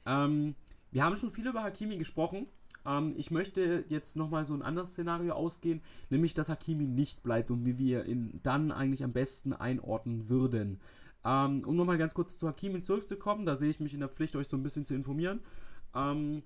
Ähm, 0.07 0.55
wir 0.91 1.03
haben 1.03 1.15
schon 1.15 1.29
viel 1.31 1.47
über 1.47 1.63
Hakimi 1.63 1.97
gesprochen. 1.97 2.47
Ähm, 2.85 3.13
ich 3.17 3.29
möchte 3.29 3.83
jetzt 3.89 4.15
nochmal 4.15 4.45
so 4.45 4.53
ein 4.53 4.63
anderes 4.63 4.91
Szenario 4.91 5.33
ausgehen, 5.33 5.81
nämlich 6.09 6.33
dass 6.33 6.49
Hakimi 6.49 6.85
nicht 6.85 7.21
bleibt 7.21 7.51
und 7.51 7.65
wie 7.65 7.77
wir 7.77 8.05
ihn 8.05 8.39
dann 8.41 8.71
eigentlich 8.71 9.03
am 9.03 9.11
besten 9.11 9.53
einordnen 9.53 10.29
würden. 10.29 10.79
Ähm, 11.25 11.63
um 11.65 11.75
nochmal 11.75 11.97
ganz 11.97 12.13
kurz 12.13 12.37
zu 12.37 12.47
Hakimi 12.47 12.79
zurückzukommen, 12.79 13.45
da 13.45 13.55
sehe 13.55 13.69
ich 13.69 13.79
mich 13.79 13.93
in 13.93 13.99
der 13.99 14.09
Pflicht, 14.09 14.35
euch 14.35 14.47
so 14.47 14.55
ein 14.55 14.63
bisschen 14.63 14.85
zu 14.85 14.95
informieren. 14.95 15.41
Ähm, 15.93 16.41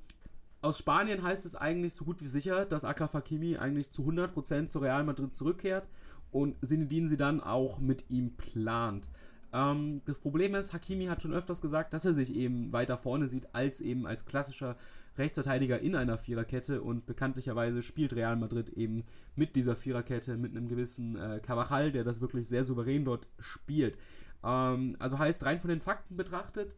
aus 0.61 0.77
Spanien 0.77 1.23
heißt 1.23 1.45
es 1.45 1.55
eigentlich 1.55 1.93
so 1.93 2.05
gut 2.05 2.21
wie 2.21 2.27
sicher, 2.27 2.65
dass 2.65 2.85
Akraf 2.85 3.13
Hakimi 3.13 3.57
eigentlich 3.57 3.91
zu 3.91 4.03
100% 4.03 4.67
zu 4.67 4.79
Real 4.79 5.03
Madrid 5.03 5.33
zurückkehrt 5.33 5.87
und 6.31 6.55
Sinedin 6.61 7.07
sie 7.07 7.17
dann 7.17 7.41
auch 7.41 7.79
mit 7.79 8.09
ihm 8.09 8.35
plant. 8.37 9.09
Ähm, 9.53 10.01
das 10.05 10.19
Problem 10.19 10.55
ist, 10.55 10.73
Hakimi 10.73 11.05
hat 11.05 11.21
schon 11.21 11.33
öfters 11.33 11.61
gesagt, 11.61 11.93
dass 11.93 12.05
er 12.05 12.13
sich 12.13 12.35
eben 12.35 12.71
weiter 12.71 12.97
vorne 12.97 13.27
sieht, 13.27 13.53
als 13.53 13.81
eben 13.81 14.07
als 14.07 14.25
klassischer 14.25 14.77
Rechtsverteidiger 15.17 15.79
in 15.79 15.95
einer 15.95 16.17
Viererkette 16.17 16.81
und 16.81 17.05
bekanntlicherweise 17.05 17.81
spielt 17.81 18.13
Real 18.13 18.37
Madrid 18.37 18.69
eben 18.69 19.03
mit 19.35 19.55
dieser 19.55 19.75
Viererkette, 19.75 20.37
mit 20.37 20.55
einem 20.55 20.69
gewissen 20.69 21.17
äh, 21.17 21.41
Carvajal, 21.43 21.91
der 21.91 22.03
das 22.03 22.21
wirklich 22.21 22.47
sehr 22.47 22.63
souverän 22.63 23.03
dort 23.03 23.27
spielt. 23.39 23.97
Ähm, 24.43 24.95
also 24.99 25.19
heißt, 25.19 25.43
rein 25.43 25.59
von 25.59 25.69
den 25.69 25.81
Fakten 25.81 26.15
betrachtet, 26.15 26.77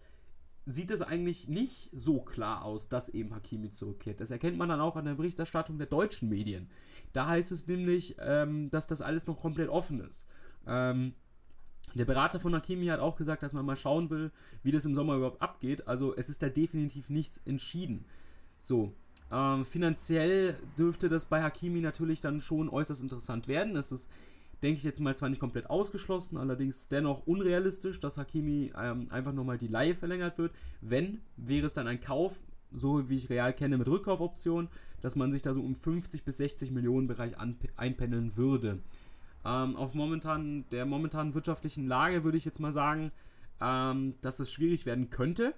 sieht 0.66 0.92
es 0.92 1.02
eigentlich 1.02 1.50
nicht 1.50 1.90
so 1.92 2.22
klar 2.22 2.64
aus, 2.64 2.88
dass 2.88 3.10
eben 3.10 3.36
Hakimi 3.36 3.70
zurückkehrt. 3.70 4.22
Das 4.22 4.32
erkennt 4.32 4.58
man 4.58 4.70
dann 4.70 4.80
auch 4.80 4.96
an 4.96 5.06
der 5.06 5.16
Berichterstattung 5.16 5.78
der 5.78 5.88
deutschen 5.88 6.30
Medien. 6.30 6.70
Da 7.12 7.28
heißt 7.28 7.52
es 7.52 7.68
nämlich, 7.68 8.16
ähm, 8.20 8.70
dass 8.72 8.88
das 8.88 9.02
alles 9.02 9.28
noch 9.28 9.42
komplett 9.42 9.70
offen 9.70 10.00
ist. 10.00 10.28
Ähm, 10.66 11.14
der 12.00 12.06
Berater 12.06 12.40
von 12.40 12.56
Hakimi 12.56 12.88
hat 12.88 13.00
auch 13.00 13.16
gesagt, 13.16 13.44
dass 13.44 13.54
man 13.54 13.66
mal 13.66 13.76
schauen 13.76 14.10
will, 14.10 14.32
wie 14.64 14.72
das 14.72 14.86
im 14.86 14.96
Sommer 14.96 15.16
überhaupt 15.16 15.42
abgeht. 15.42 15.88
Also 15.88 16.16
es 16.16 16.30
ist 16.30 16.42
da 16.42 16.50
definitiv 16.50 17.10
nichts 17.10 17.42
entschieden. 17.46 18.06
So, 18.60 18.94
ähm, 19.32 19.66
finanziell 19.66 20.56
dürfte 20.78 21.10
das 21.10 21.26
bei 21.26 21.42
Hakimi 21.42 21.82
natürlich 21.82 22.22
dann 22.22 22.40
schon 22.40 22.70
äußerst 22.70 23.02
interessant 23.02 23.48
werden. 23.48 23.76
Es 23.76 23.92
ist, 23.92 24.10
denke 24.62 24.78
ich 24.78 24.84
jetzt 24.84 25.00
mal, 25.00 25.18
zwar 25.18 25.30
nicht 25.30 25.40
komplett 25.40 25.70
ausgeschlossen, 25.70 26.38
allerdings 26.38 26.88
dennoch 26.88 27.26
unrealistisch, 27.26 28.00
dass 28.00 28.18
Hakimi 28.18 28.72
ähm, 28.80 29.08
einfach 29.10 29.34
nochmal 29.34 29.58
die 29.58 29.68
Leihe 29.68 29.96
verlängert 29.96 30.38
wird. 30.38 30.54
Wenn, 30.82 31.22
wäre 31.36 31.66
es 31.66 31.74
dann 31.74 31.88
ein 31.88 32.00
Kauf, 32.00 32.42
so 32.72 33.10
wie 33.10 33.18
ich 33.18 33.30
Real 33.30 33.54
kenne, 33.54 33.78
mit 33.78 33.88
Rückkaufoption, 33.88 34.70
dass 35.02 35.16
man 35.16 35.32
sich 35.32 35.42
da 35.42 35.54
so 35.54 35.62
um 35.62 35.76
50 35.76 36.24
bis 36.24 36.38
60 36.38 36.72
Millionen 36.72 37.08
Bereich 37.08 37.34
einpendeln 37.76 38.38
würde. 38.38 38.80
Ähm, 39.46 39.76
auf 39.76 39.94
momentan, 39.94 40.66
der 40.72 40.86
momentanen 40.86 41.34
wirtschaftlichen 41.34 41.88
Lage 41.88 42.24
würde 42.24 42.38
ich 42.38 42.46
jetzt 42.46 42.60
mal 42.60 42.72
sagen, 42.72 43.12
ähm, 43.62 44.16
dass 44.22 44.40
es 44.40 44.52
schwierig 44.52 44.86
werden 44.86 45.10
könnte. 45.10 45.54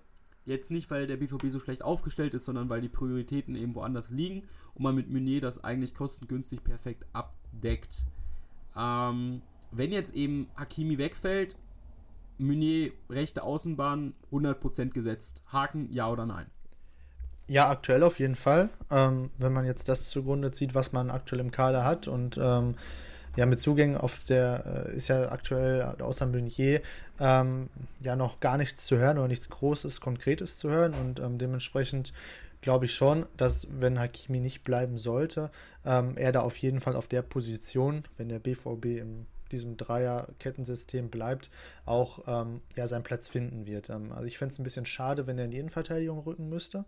Jetzt 0.45 0.69
nicht, 0.69 0.91
weil 0.91 1.07
der 1.07 1.17
BVB 1.17 1.47
so 1.47 1.59
schlecht 1.59 1.83
aufgestellt 1.83 2.33
ist, 2.35 2.45
sondern 2.45 2.69
weil 2.69 2.81
die 2.81 2.89
Prioritäten 2.89 3.55
eben 3.55 3.73
woanders 3.73 4.09
liegen 4.09 4.43
und 4.75 4.83
man 4.83 4.95
mit 4.95 5.09
Meunier 5.09 5.41
das 5.41 5.63
eigentlich 5.63 5.95
kostengünstig 5.95 6.63
perfekt 6.63 7.05
abdeckt. 7.13 8.05
Ähm, 8.75 9.41
wenn 9.71 9.91
jetzt 9.91 10.13
eben 10.13 10.47
Hakimi 10.55 10.97
wegfällt, 10.97 11.55
Meunier 12.37 12.91
rechte 13.09 13.43
Außenbahn 13.43 14.13
100% 14.31 14.89
gesetzt. 14.89 15.43
Haken, 15.47 15.91
ja 15.91 16.09
oder 16.09 16.25
nein? 16.25 16.47
Ja, 17.47 17.69
aktuell 17.69 18.03
auf 18.03 18.19
jeden 18.19 18.35
Fall. 18.35 18.69
Ähm, 18.89 19.29
wenn 19.37 19.53
man 19.53 19.65
jetzt 19.65 19.87
das 19.87 20.09
zugrunde 20.09 20.51
zieht, 20.51 20.75
was 20.75 20.93
man 20.93 21.09
aktuell 21.09 21.41
im 21.41 21.51
Kader 21.51 21.85
hat 21.85 22.07
und 22.07 22.37
ähm, 22.41 22.75
ja, 23.35 23.45
mit 23.45 23.59
Zugängen 23.59 23.97
auf 23.97 24.19
der 24.19 24.87
äh, 24.87 24.95
ist 24.95 25.07
ja 25.07 25.31
aktuell 25.31 25.81
außer 25.81 26.25
Meunier 26.25 26.81
ähm, 27.19 27.69
ja 28.01 28.15
noch 28.15 28.39
gar 28.39 28.57
nichts 28.57 28.85
zu 28.85 28.97
hören 28.97 29.17
oder 29.17 29.27
nichts 29.27 29.49
Großes, 29.49 30.01
Konkretes 30.01 30.57
zu 30.57 30.69
hören 30.69 30.93
und 30.93 31.19
ähm, 31.19 31.37
dementsprechend 31.37 32.13
glaube 32.61 32.85
ich 32.85 32.95
schon, 32.95 33.25
dass 33.37 33.67
wenn 33.69 33.99
Hakimi 33.99 34.39
nicht 34.39 34.63
bleiben 34.63 34.97
sollte, 34.97 35.51
ähm, 35.85 36.17
er 36.17 36.31
da 36.31 36.41
auf 36.41 36.57
jeden 36.57 36.81
Fall 36.81 36.95
auf 36.95 37.07
der 37.07 37.21
Position, 37.21 38.03
wenn 38.17 38.29
der 38.29 38.39
BVB 38.39 38.85
in 38.85 39.27
diesem 39.51 39.77
Dreier-Kettensystem 39.77 41.09
bleibt, 41.09 41.51
auch 41.85 42.23
ähm, 42.27 42.61
ja, 42.75 42.87
seinen 42.87 43.03
Platz 43.03 43.27
finden 43.27 43.67
wird. 43.67 43.89
Ähm, 43.89 44.11
also 44.11 44.25
ich 44.25 44.37
fände 44.39 44.53
es 44.53 44.59
ein 44.59 44.63
bisschen 44.63 44.87
schade, 44.87 45.27
wenn 45.27 45.37
er 45.37 45.45
in 45.45 45.51
die 45.51 45.59
Innenverteidigung 45.59 46.19
rücken 46.19 46.49
müsste. 46.49 46.85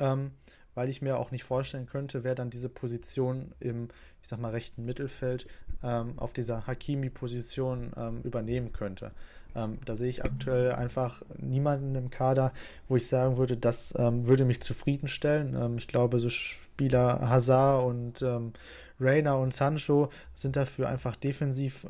Ähm, 0.00 0.32
weil 0.74 0.88
ich 0.88 1.02
mir 1.02 1.18
auch 1.18 1.30
nicht 1.30 1.44
vorstellen 1.44 1.86
könnte, 1.86 2.24
wer 2.24 2.34
dann 2.34 2.50
diese 2.50 2.68
Position 2.68 3.54
im, 3.60 3.88
ich 4.22 4.28
sag 4.28 4.40
mal, 4.40 4.50
rechten 4.50 4.84
Mittelfeld 4.84 5.46
ähm, 5.82 6.14
auf 6.16 6.32
dieser 6.32 6.66
Hakimi-Position 6.66 7.92
ähm, 7.96 8.20
übernehmen 8.22 8.72
könnte. 8.72 9.12
Ähm, 9.54 9.78
da 9.84 9.94
sehe 9.94 10.08
ich 10.08 10.24
aktuell 10.24 10.72
einfach 10.72 11.22
niemanden 11.36 11.94
im 11.94 12.10
Kader, 12.10 12.52
wo 12.88 12.96
ich 12.96 13.06
sagen 13.06 13.36
würde, 13.36 13.56
das 13.56 13.94
ähm, 13.98 14.26
würde 14.26 14.44
mich 14.44 14.62
zufriedenstellen. 14.62 15.54
Ähm, 15.54 15.78
ich 15.78 15.88
glaube, 15.88 16.18
so 16.18 16.30
Spieler 16.30 17.28
Hazard 17.28 17.84
und 17.84 18.22
ähm, 18.22 18.52
Reina 18.98 19.34
und 19.34 19.52
Sancho 19.52 20.10
sind 20.34 20.56
dafür 20.56 20.88
einfach 20.88 21.16
defensiv 21.16 21.84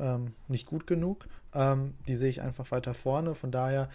nicht 0.47 0.65
gut 0.65 0.87
genug. 0.87 1.27
die 2.07 2.15
sehe 2.15 2.29
ich 2.29 2.41
einfach 2.41 2.71
weiter 2.71 2.95
vorne. 2.95 3.35
Von 3.35 3.51
daher 3.51 3.87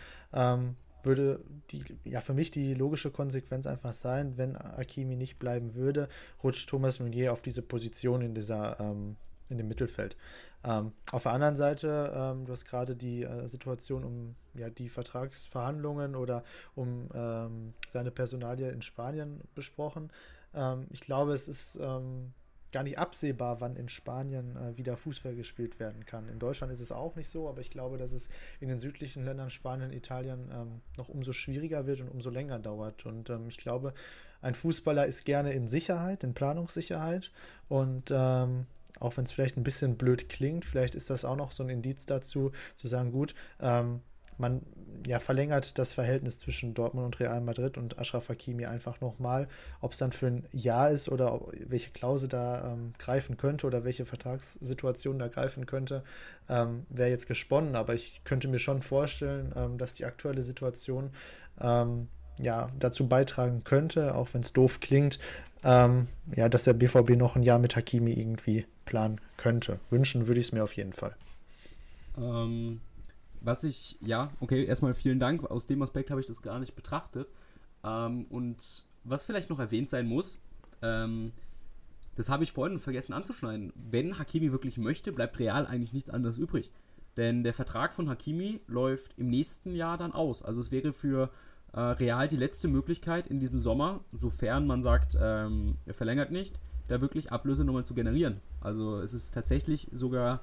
würde 1.03 1.41
die, 1.71 1.83
ja, 2.05 2.21
für 2.21 2.35
mich 2.35 2.53
die 2.53 2.75
logische 2.75 3.11
Konsequenz 3.11 3.67
einfach 3.67 3.93
sein, 3.93 4.35
wenn 4.37 4.57
Akimi 4.57 5.17
nicht 5.17 5.39
bleiben 5.39 5.75
würde, 5.75 6.09
rutscht 6.45 6.69
Thomas 6.69 7.01
Meunier 7.01 7.33
auf 7.33 7.43
diese 7.43 7.63
Position 7.63 8.23
in 8.23 8.35
dieser, 8.35 8.79
ähm, 8.79 9.17
in 9.49 9.59
dem 9.59 9.69
Mittelfeld. 9.69 10.17
Ähm, 10.65 10.93
auf 11.13 11.23
der 11.23 11.33
anderen 11.33 11.57
Seite, 11.57 12.13
ähm, 12.15 12.45
du 12.45 12.53
hast 12.53 12.65
gerade 12.65 12.97
die 12.97 13.23
äh, 13.23 13.49
Situation 13.49 14.05
um 14.05 14.35
ja, 14.55 14.71
die 14.71 14.89
Vertragsverhandlungen 14.89 16.17
oder 16.17 16.43
um 16.75 17.09
ähm, 17.15 17.75
seine 17.89 18.11
Personalie 18.11 18.71
in 18.71 18.83
Spanien 18.83 19.41
besprochen. 19.55 20.11
Ähm, 20.55 20.87
ich 20.91 21.01
glaube, 21.01 21.33
es 21.33 21.49
ist 21.49 21.79
ähm, 21.81 22.33
gar 22.73 22.83
nicht 22.83 22.99
absehbar, 22.99 23.61
wann 23.61 23.77
in 23.77 23.89
Spanien 23.89 24.57
äh, 24.57 24.77
wieder 24.77 24.97
Fußball 24.97 25.35
gespielt 25.35 25.81
werden 25.81 26.05
kann. 26.05 26.29
In 26.29 26.39
Deutschland 26.39 26.73
ist 26.73 26.81
es 26.81 26.93
auch 26.93 27.17
nicht 27.17 27.29
so, 27.29 27.49
aber 27.49 27.61
ich 27.61 27.71
glaube, 27.71 27.97
dass 27.97 28.13
es 28.13 28.29
in 28.61 28.69
den 28.69 28.79
südlichen 28.79 29.25
Ländern, 29.25 29.51
Spanien, 29.51 29.93
Italien, 29.93 30.51
ähm, 30.53 30.81
noch 30.97 31.09
umso 31.09 31.33
schwieriger 31.33 31.87
wird 31.87 32.01
und 32.01 32.09
umso 32.09 32.31
länger 32.31 32.59
dauert. 32.59 33.07
Und 33.07 33.31
ähm, 33.31 33.49
ich 33.49 33.57
glaube, 33.57 33.95
ein 34.41 34.55
Fußballer 34.55 35.07
ist 35.07 35.25
gerne 35.25 35.53
in 35.53 35.69
Sicherheit, 35.69 36.23
in 36.25 36.35
Planungssicherheit. 36.35 37.33
Und 37.69 38.11
ähm, 38.11 38.67
auch 39.01 39.17
wenn 39.17 39.25
es 39.25 39.33
vielleicht 39.33 39.57
ein 39.57 39.63
bisschen 39.63 39.97
blöd 39.97 40.29
klingt, 40.29 40.65
vielleicht 40.65 40.95
ist 40.95 41.11
das 41.11 41.25
auch 41.25 41.37
noch 41.37 41.53
so 41.53 41.63
ein 41.63 41.69
Indiz 41.69 42.07
dazu, 42.07 42.53
zu 42.77 42.89
sagen, 42.89 43.13
gut, 43.13 43.35
ähm, 43.61 44.01
man 44.39 44.63
ja, 45.07 45.19
verlängert 45.19 45.79
das 45.79 45.93
Verhältnis 45.93 46.39
zwischen 46.39 46.75
Dortmund 46.75 47.07
und 47.07 47.21
Real 47.21 47.41
Madrid 47.41 47.77
und 47.77 47.99
Ashraf 47.99 48.29
Hakimi 48.29 48.67
einfach 48.67 49.01
nochmal. 49.01 49.49
Ob 49.81 49.93
es 49.93 49.99
dann 49.99 50.13
für 50.13 50.29
ein 50.29 50.47
Jahr 50.53 50.91
ist 50.91 51.09
oder 51.09 51.41
welche 51.67 51.91
Klausel 51.91 52.29
da 52.29 52.73
ähm, 52.73 52.93
greifen 52.99 53.37
könnte 53.37 53.67
oder 53.67 53.85
welche 53.85 54.07
Vertragssituation 54.07 55.19
da 55.19 55.29
greifen 55.29 55.67
könnte, 55.67 56.05
ähm, 56.49 56.87
wäre 56.89 57.11
jetzt 57.11 57.27
gesponnen. 57.27 57.77
Aber 57.77 57.95
ich 57.95 58.23
könnte 58.25 58.49
mir 58.49 58.59
schon 58.59 58.83
vorstellen, 58.83 59.53
ähm, 59.57 59.79
dass 59.79 59.95
die 59.95 60.05
aktuelle 60.05 60.43
Situation 60.43 61.11
ähm, 61.61 62.09
ja, 62.41 62.71
dazu 62.79 63.09
beitragen 63.09 63.65
könnte, 63.65 64.15
auch 64.15 64.29
wenn 64.33 64.43
es 64.43 64.53
doof 64.53 64.81
klingt, 64.81 65.19
ähm, 65.63 66.07
ja, 66.35 66.49
dass 66.49 66.65
der 66.65 66.75
BVB 66.75 67.11
noch 67.11 67.37
ein 67.37 67.43
Jahr 67.43 67.59
mit 67.59 67.77
Hakimi 67.77 68.13
irgendwie 68.13 68.67
planen 68.85 69.21
könnte. 69.37 69.81
Wünschen 69.91 70.27
würde 70.27 70.41
ich 70.41 70.47
es 70.47 70.53
mir 70.53 70.63
auf 70.63 70.75
jeden 70.75 70.93
Fall. 70.93 71.17
Ähm, 72.17 72.81
was 73.41 73.65
ich, 73.65 73.99
ja, 74.01 74.31
okay, 74.41 74.65
erstmal 74.65 74.95
vielen 74.95 75.19
Dank. 75.19 75.45
Aus 75.45 75.67
dem 75.67 75.83
Aspekt 75.83 76.11
habe 76.11 76.21
ich 76.21 76.27
das 76.27 76.43
gar 76.43 76.59
nicht 76.59 76.75
betrachtet. 76.75 77.29
Ähm, 77.85 78.27
und 78.31 78.85
was 79.05 79.25
vielleicht 79.25 79.51
noch 79.51 79.59
erwähnt 79.59 79.91
sein 79.91 80.07
muss, 80.07 80.41
ähm, 80.83 81.33
das 82.17 82.29
habe 82.29 82.45
ich 82.45 82.53
vorhin 82.53 82.81
vergessen 82.81 83.13
anzuschneiden. 83.13 83.73
Wenn 83.77 84.19
Hakimi 84.19 84.51
wirklich 84.51 84.77
möchte, 84.77 85.13
bleibt 85.13 85.39
Real 85.39 85.67
eigentlich 85.67 85.93
nichts 85.93 86.11
anderes 86.11 86.37
übrig. 86.37 86.71
Denn 87.17 87.43
der 87.43 87.55
Vertrag 87.55 87.95
von 87.95 88.09
Hakimi 88.09 88.61
läuft 88.67 89.17
im 89.19 89.29
nächsten 89.29 89.75
Jahr 89.75 89.99
dann 89.99 90.13
aus. 90.13 90.43
Also 90.43 90.61
es 90.61 90.71
wäre 90.71 90.93
für 90.93 91.31
äh, 91.73 91.81
Real 91.81 92.29
die 92.29 92.37
letzte 92.37 92.69
Möglichkeit 92.69 93.27
in 93.27 93.41
diesem 93.41 93.59
Sommer, 93.59 94.01
sofern 94.13 94.67
man 94.67 94.83
sagt, 94.83 95.17
ähm, 95.21 95.77
er 95.87 95.95
verlängert 95.95 96.31
nicht, 96.31 96.59
da 96.89 97.01
wirklich 97.01 97.33
Ablöse 97.33 97.65
nochmal 97.65 97.85
zu 97.85 97.95
generieren. 97.95 98.41
Also 98.61 98.99
es 99.01 99.13
ist 99.13 99.33
tatsächlich 99.33 99.89
sogar 99.93 100.41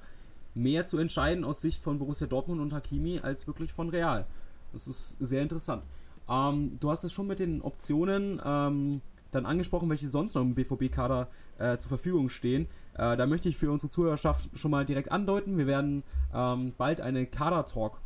mehr 0.54 0.86
zu 0.86 0.98
entscheiden 0.98 1.44
aus 1.44 1.62
Sicht 1.62 1.84
von 1.84 2.00
Borussia 2.00 2.28
Dortmund 2.28 2.62
und 2.62 2.74
Hakimi 2.74 3.20
als 3.20 3.48
wirklich 3.48 3.74
von 3.74 3.90
Real. 3.90 4.26
Das 4.74 4.88
ist 4.88 5.18
sehr 5.20 5.42
interessant. 5.42 5.86
Ähm, 6.30 6.78
du 6.80 6.90
hast 6.90 7.04
es 7.04 7.12
schon 7.12 7.28
mit 7.28 7.40
den 7.40 7.62
Optionen 7.62 8.42
ähm, 8.44 9.02
dann 9.32 9.46
angesprochen, 9.46 9.90
welche 9.90 10.08
sonst 10.08 10.34
noch 10.34 10.42
im 10.42 10.56
BVB-Kader 10.56 11.28
äh, 11.58 11.78
zur 11.78 11.90
Verfügung 11.90 12.30
stehen. 12.30 12.68
Äh, 12.94 13.18
da 13.18 13.28
möchte 13.28 13.50
ich 13.50 13.58
für 13.58 13.70
unsere 13.72 13.90
Zuhörerschaft 13.90 14.50
schon 14.58 14.72
mal 14.72 14.86
direkt 14.86 15.12
andeuten. 15.12 15.58
Wir 15.58 15.68
werden 15.68 16.04
ähm, 16.34 16.74
bald 16.78 17.02
eine 17.02 17.26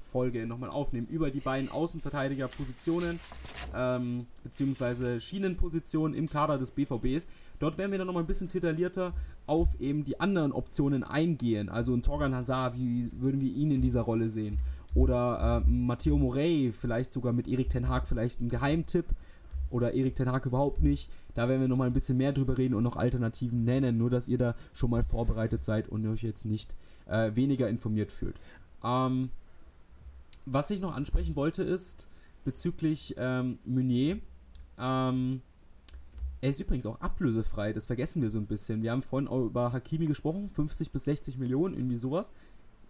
Kader-Talk-Folge 0.09 0.45
nochmal 0.45 0.69
aufnehmen 0.69 1.07
über 1.07 1.31
die 1.31 1.39
beiden 1.39 1.69
Außenverteidiger-Positionen 1.69 3.19
ähm, 3.75 4.25
beziehungsweise 4.43 5.19
Schienenpositionen 5.19 6.17
im 6.17 6.29
Kader 6.29 6.57
des 6.57 6.71
BVBs. 6.71 7.27
Dort 7.59 7.77
werden 7.77 7.91
wir 7.91 7.97
dann 7.97 8.07
nochmal 8.07 8.23
ein 8.23 8.27
bisschen 8.27 8.47
detaillierter 8.47 9.13
auf 9.45 9.79
eben 9.79 10.03
die 10.03 10.19
anderen 10.19 10.51
Optionen 10.51 11.03
eingehen. 11.03 11.69
Also 11.69 11.93
ein 11.93 12.01
Torgan 12.01 12.35
Hazard, 12.35 12.77
wie 12.77 13.09
würden 13.13 13.41
wir 13.41 13.51
ihn 13.51 13.71
in 13.71 13.81
dieser 13.81 14.01
Rolle 14.01 14.29
sehen? 14.29 14.57
Oder 14.95 15.63
äh, 15.65 15.69
Matteo 15.69 16.17
Morey, 16.17 16.71
vielleicht 16.71 17.11
sogar 17.11 17.33
mit 17.33 17.47
Erik 17.47 17.69
Ten 17.69 17.89
Haag 17.89 18.07
vielleicht 18.07 18.41
ein 18.41 18.49
Geheimtipp. 18.49 19.05
Oder 19.69 19.93
Erik 19.93 20.15
Ten 20.15 20.31
Haag 20.31 20.47
überhaupt 20.47 20.81
nicht. 20.81 21.11
Da 21.35 21.47
werden 21.47 21.61
wir 21.61 21.67
nochmal 21.67 21.87
ein 21.87 21.93
bisschen 21.93 22.17
mehr 22.17 22.31
drüber 22.31 22.57
reden 22.57 22.73
und 22.73 22.83
noch 22.83 22.95
Alternativen 22.95 23.63
nennen. 23.65 23.97
Nur, 23.97 24.09
dass 24.09 24.27
ihr 24.27 24.39
da 24.39 24.55
schon 24.73 24.89
mal 24.89 25.03
vorbereitet 25.03 25.63
seid 25.63 25.89
und 25.89 26.07
euch 26.07 26.23
jetzt 26.23 26.45
nicht 26.45 26.73
äh, 27.05 27.35
weniger 27.35 27.69
informiert 27.69 28.11
fühlt. 28.11 28.39
Ähm, 28.83 29.29
was 30.51 30.71
ich 30.71 30.79
noch 30.79 30.95
ansprechen 30.95 31.35
wollte 31.35 31.63
ist 31.63 32.09
bezüglich 32.43 33.15
ähm, 33.17 33.59
Meunier. 33.65 34.19
Ähm, 34.77 35.41
er 36.41 36.49
ist 36.49 36.59
übrigens 36.59 36.85
auch 36.85 37.01
ablösefrei, 37.01 37.73
das 37.73 37.85
vergessen 37.85 38.21
wir 38.21 38.29
so 38.29 38.37
ein 38.37 38.47
bisschen. 38.47 38.81
Wir 38.81 38.91
haben 38.91 39.01
vorhin 39.01 39.27
auch 39.27 39.45
über 39.45 39.73
Hakimi 39.73 40.05
gesprochen, 40.07 40.49
50 40.49 40.91
bis 40.91 41.05
60 41.05 41.37
Millionen, 41.37 41.75
irgendwie 41.75 41.97
sowas. 41.97 42.31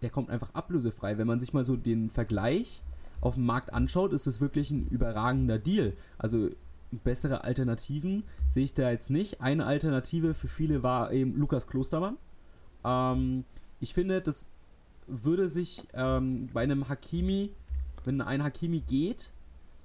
Der 0.02 0.10
kommt 0.10 0.30
einfach 0.30 0.54
ablösefrei. 0.54 1.18
Wenn 1.18 1.26
man 1.26 1.40
sich 1.40 1.52
mal 1.52 1.64
so 1.64 1.76
den 1.76 2.10
Vergleich 2.10 2.82
auf 3.20 3.34
dem 3.34 3.44
Markt 3.44 3.72
anschaut, 3.72 4.12
ist 4.12 4.26
das 4.26 4.40
wirklich 4.40 4.70
ein 4.70 4.86
überragender 4.86 5.58
Deal. 5.58 5.94
Also 6.16 6.48
bessere 6.90 7.44
Alternativen 7.44 8.24
sehe 8.48 8.64
ich 8.64 8.74
da 8.74 8.90
jetzt 8.90 9.10
nicht. 9.10 9.40
Eine 9.40 9.66
Alternative 9.66 10.32
für 10.32 10.48
viele 10.48 10.82
war 10.82 11.12
eben 11.12 11.36
Lukas 11.36 11.66
Klostermann. 11.66 12.16
Ähm, 12.84 13.44
ich 13.80 13.94
finde, 13.94 14.22
das 14.22 14.52
würde 15.10 15.48
sich 15.48 15.86
ähm, 15.94 16.48
bei 16.52 16.62
einem 16.62 16.88
Hakimi, 16.88 17.50
wenn 18.04 18.20
ein 18.20 18.42
Hakimi 18.42 18.80
geht, 18.80 19.32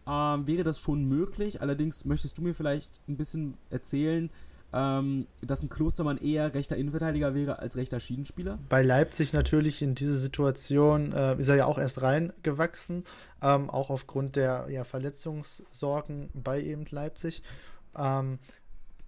ähm, 0.07 0.47
wäre 0.47 0.63
das 0.63 0.79
schon 0.79 1.05
möglich. 1.05 1.61
Allerdings 1.61 2.05
möchtest 2.05 2.37
du 2.37 2.41
mir 2.41 2.53
vielleicht 2.53 3.01
ein 3.07 3.17
bisschen 3.17 3.55
erzählen, 3.69 4.29
ähm, 4.73 5.27
dass 5.41 5.63
ein 5.63 5.69
Klostermann 5.69 6.17
eher 6.17 6.53
rechter 6.53 6.75
Innenverteidiger 6.75 7.33
wäre 7.33 7.59
als 7.59 7.77
rechter 7.77 7.99
Schienenspieler? 7.99 8.59
Bei 8.69 8.81
Leipzig 8.81 9.33
natürlich 9.33 9.81
in 9.81 9.95
diese 9.95 10.17
Situation 10.17 11.13
äh, 11.13 11.37
ist 11.37 11.47
er 11.47 11.55
ja 11.55 11.65
auch 11.65 11.77
erst 11.77 12.01
reingewachsen, 12.01 13.05
ähm, 13.41 13.69
auch 13.69 13.89
aufgrund 13.89 14.35
der 14.35 14.67
ja, 14.69 14.83
Verletzungssorgen 14.83 16.29
bei 16.33 16.61
eben 16.61 16.85
Leipzig. 16.89 17.41
Ähm, 17.97 18.39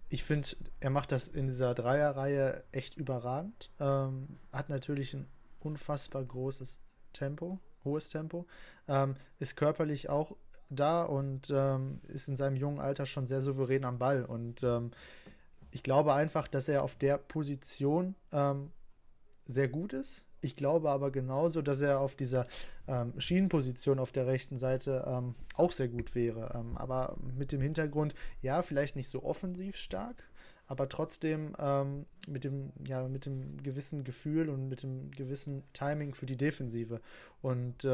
ich 0.09 0.23
finde, 0.23 0.47
er 0.79 0.89
macht 0.89 1.11
das 1.11 1.27
in 1.27 1.47
dieser 1.47 1.73
Dreierreihe 1.73 2.63
echt 2.71 2.95
überragend. 2.95 3.69
Ähm, 3.79 4.37
hat 4.53 4.69
natürlich 4.69 5.13
ein 5.13 5.27
unfassbar 5.67 6.23
großes 6.23 6.79
Tempo, 7.13 7.59
hohes 7.83 8.09
Tempo. 8.09 8.45
Ähm, 8.87 9.15
ist 9.39 9.55
körperlich 9.55 10.09
auch 10.09 10.35
da 10.69 11.03
und 11.03 11.51
ähm, 11.53 12.01
ist 12.07 12.27
in 12.27 12.35
seinem 12.35 12.55
jungen 12.55 12.79
Alter 12.79 13.05
schon 13.05 13.27
sehr 13.27 13.41
souverän 13.41 13.85
am 13.85 13.99
Ball. 13.99 14.25
Und 14.25 14.63
ähm, 14.63 14.91
ich 15.71 15.83
glaube 15.83 16.13
einfach, 16.13 16.47
dass 16.47 16.69
er 16.69 16.83
auf 16.83 16.95
der 16.95 17.17
Position 17.17 18.15
ähm, 18.31 18.71
sehr 19.45 19.67
gut 19.67 19.93
ist. 19.93 20.23
Ich 20.41 20.55
glaube 20.55 20.91
aber 20.91 21.11
genauso, 21.11 21.61
dass 21.61 21.81
er 21.81 21.99
auf 21.99 22.15
dieser 22.15 22.47
ähm, 22.87 23.19
Schienenposition 23.19 23.99
auf 23.99 24.11
der 24.11 24.27
rechten 24.27 24.57
Seite 24.57 25.03
ähm, 25.07 25.35
auch 25.55 25.71
sehr 25.71 25.87
gut 25.87 26.13
wäre. 26.13 26.53
Aber 26.75 27.17
mit 27.35 27.51
dem 27.51 27.61
Hintergrund, 27.61 28.13
ja, 28.41 28.61
vielleicht 28.61 28.95
nicht 28.95 29.09
so 29.09 29.23
offensiv 29.23 29.75
stark, 29.77 30.23
aber 30.67 30.89
trotzdem 30.89 31.53
mit, 32.27 32.43
dem, 32.43 32.73
ja, 32.87 33.07
mit 33.07 33.25
dem 33.25 33.57
gewissen 33.63 34.03
Gefühl 34.03 34.49
und 34.49 34.67
mit 34.67 34.83
dem 34.83 35.11
gewissen 35.11 35.63
Timing 35.73 36.13
für 36.13 36.25
die 36.25 36.35
Defensive. 36.35 36.99
Und 37.41 37.87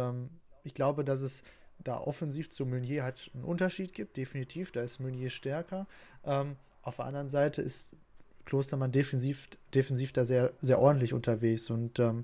ich 0.64 0.74
glaube, 0.74 1.04
dass 1.04 1.22
es 1.22 1.44
da 1.84 1.98
offensiv 1.98 2.50
zu 2.50 2.66
Meunier 2.66 3.04
halt 3.04 3.32
einen 3.34 3.44
Unterschied 3.44 3.94
gibt, 3.94 4.18
definitiv. 4.18 4.72
Da 4.72 4.82
ist 4.82 5.00
Meunier 5.00 5.30
stärker. 5.30 5.88
Ähm, 6.26 6.56
auf 6.82 6.98
der 6.98 7.06
anderen 7.06 7.30
Seite 7.30 7.62
ist 7.62 7.96
Klostermann 8.46 8.92
defensiv, 8.92 9.48
defensiv 9.74 10.12
da 10.12 10.26
sehr, 10.26 10.52
sehr 10.62 10.80
ordentlich 10.80 11.14
unterwegs 11.14 11.70
und 11.70 12.00
ähm, 12.00 12.24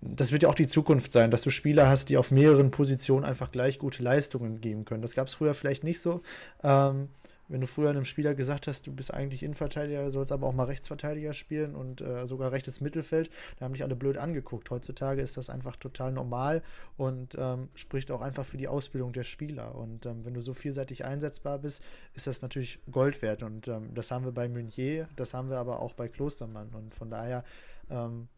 das 0.00 0.32
wird 0.32 0.42
ja 0.42 0.50
auch 0.50 0.54
die 0.54 0.66
Zukunft 0.66 1.12
sein, 1.12 1.30
dass 1.30 1.40
du 1.40 1.48
Spieler 1.48 1.88
hast, 1.88 2.10
die 2.10 2.18
auf 2.18 2.30
mehreren 2.30 2.70
Positionen 2.70 3.24
einfach 3.24 3.50
gleich 3.50 3.78
gute 3.78 4.02
Leistungen 4.02 4.60
geben 4.60 4.84
können. 4.84 5.00
Das 5.00 5.14
gab 5.14 5.28
es 5.28 5.34
früher 5.34 5.54
vielleicht 5.54 5.82
nicht 5.82 5.98
so. 5.98 6.20
Ähm, 6.62 7.08
wenn 7.48 7.60
du 7.60 7.66
früher 7.66 7.90
einem 7.90 8.04
Spieler 8.04 8.34
gesagt 8.34 8.66
hast, 8.66 8.86
du 8.86 8.92
bist 8.92 9.12
eigentlich 9.12 9.42
Innenverteidiger, 9.42 10.10
sollst 10.10 10.32
aber 10.32 10.46
auch 10.46 10.54
mal 10.54 10.64
Rechtsverteidiger 10.64 11.32
spielen 11.32 11.74
und 11.74 12.00
äh, 12.00 12.26
sogar 12.26 12.52
rechtes 12.52 12.80
Mittelfeld, 12.80 13.30
da 13.58 13.64
haben 13.64 13.74
dich 13.74 13.82
alle 13.82 13.96
blöd 13.96 14.16
angeguckt. 14.16 14.70
Heutzutage 14.70 15.20
ist 15.22 15.36
das 15.36 15.50
einfach 15.50 15.76
total 15.76 16.12
normal 16.12 16.62
und 16.96 17.36
ähm, 17.38 17.68
spricht 17.74 18.10
auch 18.10 18.20
einfach 18.20 18.46
für 18.46 18.56
die 18.56 18.68
Ausbildung 18.68 19.12
der 19.12 19.24
Spieler. 19.24 19.74
Und 19.74 20.06
ähm, 20.06 20.24
wenn 20.24 20.34
du 20.34 20.40
so 20.40 20.54
vielseitig 20.54 21.04
einsetzbar 21.04 21.58
bist, 21.58 21.82
ist 22.14 22.26
das 22.26 22.42
natürlich 22.42 22.80
Gold 22.90 23.20
wert. 23.22 23.42
Und 23.42 23.68
ähm, 23.68 23.94
das 23.94 24.10
haben 24.10 24.24
wir 24.24 24.32
bei 24.32 24.48
Meunier, 24.48 25.08
das 25.16 25.34
haben 25.34 25.50
wir 25.50 25.58
aber 25.58 25.80
auch 25.80 25.94
bei 25.94 26.08
Klostermann. 26.08 26.68
Und 26.70 26.94
von 26.94 27.10
daher 27.10 27.44
ähm, 27.90 28.28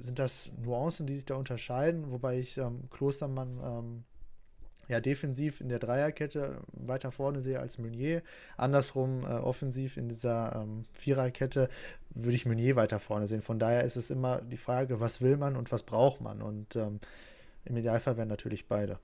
sind 0.00 0.18
das 0.18 0.50
Nuancen, 0.62 1.06
die 1.06 1.14
sich 1.14 1.26
da 1.26 1.36
unterscheiden, 1.36 2.10
wobei 2.10 2.38
ich 2.38 2.58
ähm, 2.58 2.88
Klostermann 2.90 3.60
ähm, 3.62 4.04
ja, 4.88 5.00
defensiv 5.00 5.60
in 5.60 5.68
der 5.68 5.78
Dreierkette 5.78 6.58
weiter 6.72 7.10
vorne 7.10 7.40
sehe 7.40 7.58
als 7.58 7.78
Meunier. 7.78 8.22
Andersrum 8.56 9.24
äh, 9.24 9.28
offensiv 9.28 9.96
in 9.96 10.08
dieser 10.08 10.62
ähm, 10.62 10.84
Viererkette 10.92 11.68
würde 12.10 12.36
ich 12.36 12.46
Meunier 12.46 12.76
weiter 12.76 12.98
vorne 12.98 13.26
sehen. 13.26 13.42
Von 13.42 13.58
daher 13.58 13.84
ist 13.84 13.96
es 13.96 14.10
immer 14.10 14.40
die 14.40 14.56
Frage, 14.56 15.00
was 15.00 15.20
will 15.20 15.36
man 15.36 15.56
und 15.56 15.72
was 15.72 15.82
braucht 15.82 16.20
man. 16.20 16.40
Und 16.40 16.76
ähm, 16.76 17.00
im 17.64 17.76
Idealfall 17.76 18.16
wären 18.16 18.28
natürlich 18.28 18.68
beide, 18.68 18.98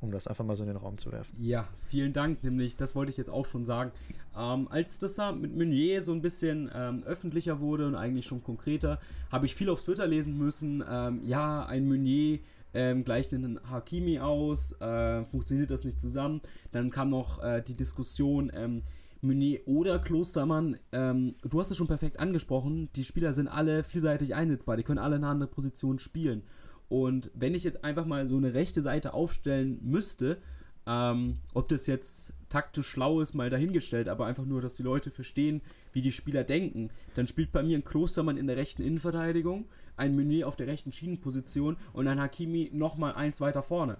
um 0.00 0.10
das 0.10 0.26
einfach 0.26 0.44
mal 0.44 0.56
so 0.56 0.64
in 0.64 0.68
den 0.68 0.76
Raum 0.76 0.98
zu 0.98 1.12
werfen. 1.12 1.34
Ja, 1.40 1.68
vielen 1.88 2.12
Dank. 2.12 2.42
Nämlich, 2.42 2.76
das 2.76 2.96
wollte 2.96 3.10
ich 3.10 3.16
jetzt 3.16 3.30
auch 3.30 3.46
schon 3.46 3.64
sagen. 3.64 3.92
Ähm, 4.36 4.66
als 4.70 4.98
das 4.98 5.14
da 5.14 5.32
mit 5.32 5.56
Meunier 5.56 6.02
so 6.02 6.12
ein 6.12 6.20
bisschen 6.20 6.70
ähm, 6.74 7.04
öffentlicher 7.04 7.60
wurde 7.60 7.86
und 7.86 7.94
eigentlich 7.94 8.26
schon 8.26 8.42
konkreter, 8.42 9.00
habe 9.30 9.46
ich 9.46 9.54
viel 9.54 9.70
auf 9.70 9.82
Twitter 9.82 10.06
lesen 10.06 10.36
müssen. 10.36 10.84
Ähm, 10.88 11.22
ja, 11.24 11.64
ein 11.64 11.86
Meunier 11.86 12.40
ähm, 12.74 13.04
gleichen 13.04 13.36
einen 13.36 13.70
Hakimi 13.70 14.18
aus, 14.18 14.72
äh, 14.80 15.24
funktioniert 15.24 15.70
das 15.70 15.84
nicht 15.84 16.00
zusammen. 16.00 16.40
Dann 16.72 16.90
kam 16.90 17.10
noch 17.10 17.42
äh, 17.42 17.62
die 17.62 17.76
Diskussion, 17.76 18.50
ähm, 18.54 18.82
Meunier 19.20 19.60
oder 19.66 19.98
Klostermann, 19.98 20.78
ähm, 20.92 21.34
du 21.42 21.58
hast 21.58 21.70
es 21.70 21.76
schon 21.76 21.88
perfekt 21.88 22.20
angesprochen, 22.20 22.88
die 22.94 23.02
Spieler 23.02 23.32
sind 23.32 23.48
alle 23.48 23.82
vielseitig 23.82 24.34
einsetzbar, 24.34 24.76
die 24.76 24.84
können 24.84 25.00
alle 25.00 25.16
in 25.16 25.24
eine 25.24 25.32
andere 25.32 25.50
Position 25.50 25.98
spielen. 25.98 26.42
Und 26.88 27.30
wenn 27.34 27.54
ich 27.54 27.64
jetzt 27.64 27.84
einfach 27.84 28.06
mal 28.06 28.26
so 28.26 28.36
eine 28.36 28.54
rechte 28.54 28.80
Seite 28.80 29.14
aufstellen 29.14 29.78
müsste, 29.82 30.38
ähm, 30.86 31.38
ob 31.52 31.68
das 31.68 31.86
jetzt 31.86 32.32
taktisch 32.48 32.88
schlau 32.88 33.20
ist, 33.20 33.34
mal 33.34 33.50
dahingestellt, 33.50 34.08
aber 34.08 34.26
einfach 34.26 34.44
nur, 34.44 34.60
dass 34.60 34.76
die 34.76 34.82
Leute 34.82 35.10
verstehen, 35.10 35.60
wie 35.92 36.02
die 36.02 36.12
Spieler 36.12 36.44
denken, 36.44 36.90
dann 37.14 37.26
spielt 37.26 37.52
bei 37.52 37.62
mir 37.62 37.78
ein 37.78 37.84
Klostermann 37.84 38.36
in 38.36 38.46
der 38.46 38.56
rechten 38.56 38.82
Innenverteidigung, 38.82 39.66
ein 39.96 40.14
Meunier 40.14 40.48
auf 40.48 40.56
der 40.56 40.66
rechten 40.66 40.92
Schienenposition 40.92 41.76
und 41.92 42.08
ein 42.08 42.20
Hakimi 42.20 42.70
nochmal 42.72 43.14
eins 43.14 43.40
weiter 43.40 43.62
vorne. 43.62 43.98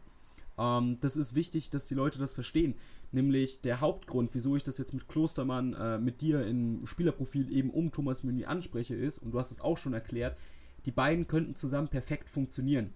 Ähm, 0.58 0.98
das 1.00 1.16
ist 1.16 1.34
wichtig, 1.34 1.70
dass 1.70 1.87
die 1.87 1.94
Leute 1.94 2.18
das 2.18 2.32
verstehen. 2.32 2.74
Nämlich 3.11 3.62
der 3.62 3.80
Hauptgrund, 3.80 4.34
wieso 4.34 4.56
ich 4.56 4.62
das 4.62 4.78
jetzt 4.78 4.92
mit 4.92 5.08
Klostermann, 5.08 5.74
äh, 5.74 5.98
mit 5.98 6.20
dir 6.20 6.46
im 6.46 6.87
Spielerprofil 6.87 7.50
eben 7.50 7.70
um 7.70 7.90
Thomas 7.90 8.22
Meunier 8.22 8.48
anspreche, 8.48 8.94
ist, 8.94 9.18
und 9.18 9.32
du 9.32 9.38
hast 9.38 9.50
es 9.50 9.61
auch 9.61 9.78
schon 9.78 9.94
erklärt, 9.94 10.37
die 10.84 10.90
beiden 10.90 11.26
könnten 11.26 11.54
zusammen 11.54 11.88
perfekt 11.88 12.28
funktionieren. 12.28 12.92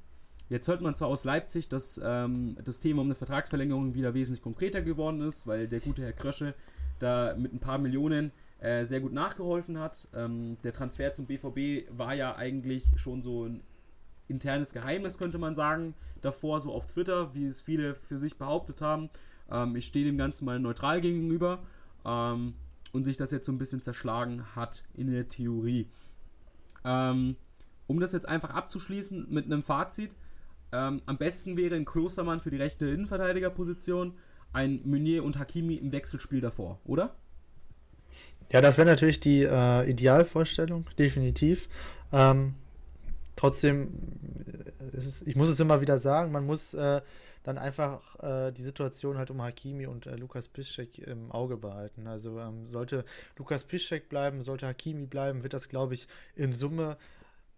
Jetzt 0.53 0.69
hört 0.69 0.83
man 0.83 0.95
zwar 0.95 1.09
aus 1.09 1.25
Leipzig, 1.25 1.71
dass 1.71 1.99
ähm, 2.05 2.59
das 2.63 2.81
Thema 2.81 3.01
um 3.01 3.07
eine 3.07 3.15
Vertragsverlängerung 3.15 3.95
wieder 3.95 4.13
wesentlich 4.13 4.43
konkreter 4.43 4.83
geworden 4.83 5.23
ist, 5.23 5.47
weil 5.47 5.67
der 5.67 5.81
gute 5.81 6.03
Herr 6.03 6.13
Krösche 6.13 6.53
da 6.99 7.35
mit 7.39 7.55
ein 7.55 7.59
paar 7.59 7.79
Millionen 7.79 8.33
äh, 8.61 8.85
sehr 8.85 9.01
gut 9.01 9.15
nachgeholfen 9.15 9.79
hat. 9.79 10.09
Ähm, 10.15 10.59
der 10.63 10.75
Transfer 10.75 11.11
zum 11.15 11.25
BVB 11.25 11.89
war 11.97 12.13
ja 12.13 12.37
eigentlich 12.37 12.85
schon 12.97 13.23
so 13.23 13.47
ein 13.47 13.63
internes 14.29 14.75
Geheimnis, 14.75 15.17
könnte 15.17 15.39
man 15.39 15.55
sagen, 15.55 15.95
davor, 16.21 16.61
so 16.61 16.71
auf 16.71 16.87
Twitter, 16.87 17.35
wie 17.35 17.47
es 17.47 17.63
viele 17.63 17.95
für 17.95 18.19
sich 18.19 18.37
behauptet 18.37 18.83
haben. 18.83 19.09
Ähm, 19.51 19.75
ich 19.75 19.87
stehe 19.87 20.05
dem 20.05 20.19
Ganzen 20.19 20.45
mal 20.45 20.61
neutral 20.61 21.01
gegenüber 21.01 21.61
ähm, 22.05 22.53
und 22.93 23.07
sich 23.07 23.17
das 23.17 23.31
jetzt 23.31 23.47
so 23.47 23.53
ein 23.53 23.59
bisschen 23.59 23.81
zerschlagen 23.81 24.55
hat 24.55 24.85
in 24.93 25.11
der 25.11 25.29
Theorie. 25.29 25.89
Ähm, 26.85 27.37
um 27.87 28.01
das 28.01 28.13
jetzt 28.13 28.29
einfach 28.29 28.51
abzuschließen 28.51 29.29
mit 29.31 29.47
einem 29.47 29.63
Fazit, 29.63 30.15
ähm, 30.73 31.03
am 31.07 31.19
besten 31.19 31.57
wäre 31.57 31.75
ein 31.75 31.85
Klostermann 31.85 32.41
für 32.41 32.51
die 32.51 32.57
rechte 32.57 32.87
Innenverteidigerposition, 32.87 34.15
ein 34.53 34.81
Meunier 34.85 35.25
und 35.25 35.39
Hakimi 35.39 35.75
im 35.75 35.93
Wechselspiel 35.93 36.41
davor, 36.41 36.81
oder? 36.85 37.15
Ja, 38.51 38.61
das 38.61 38.77
wäre 38.77 38.87
natürlich 38.87 39.21
die 39.21 39.43
äh, 39.43 39.89
Idealvorstellung, 39.89 40.87
definitiv. 40.99 41.69
Ähm, 42.13 42.55
trotzdem, 43.37 43.89
äh, 44.93 44.97
es 44.97 45.23
ich 45.23 45.37
muss 45.37 45.49
es 45.49 45.59
immer 45.61 45.81
wieder 45.81 45.99
sagen, 45.99 46.33
man 46.33 46.45
muss, 46.45 46.75
äh, 46.75 47.01
dann 47.43 47.59
einfach 47.59 48.19
äh, 48.23 48.53
die 48.53 48.63
Situation 48.63 49.19
halt 49.19 49.31
um 49.31 49.43
Hakimi 49.43 49.87
und 49.87 50.07
äh, 50.07 50.17
Lukas 50.17 50.49
Piszczek 50.49 50.99
im 50.99 51.33
Auge 51.33 51.57
behalten. 51.57 52.07
Also 52.07 52.39
ähm, 52.39 52.69
sollte 52.69 53.05
Lukas 53.37 53.65
Piszczek 53.65 54.09
bleiben, 54.09 54.43
sollte 54.43 54.67
Hakimi 54.67 55.07
bleiben, 55.07 55.43
wird 55.43 55.53
das, 55.53 55.69
glaube 55.69 55.95
ich, 55.95 56.07
in 56.37 56.55
Summe 56.55 56.97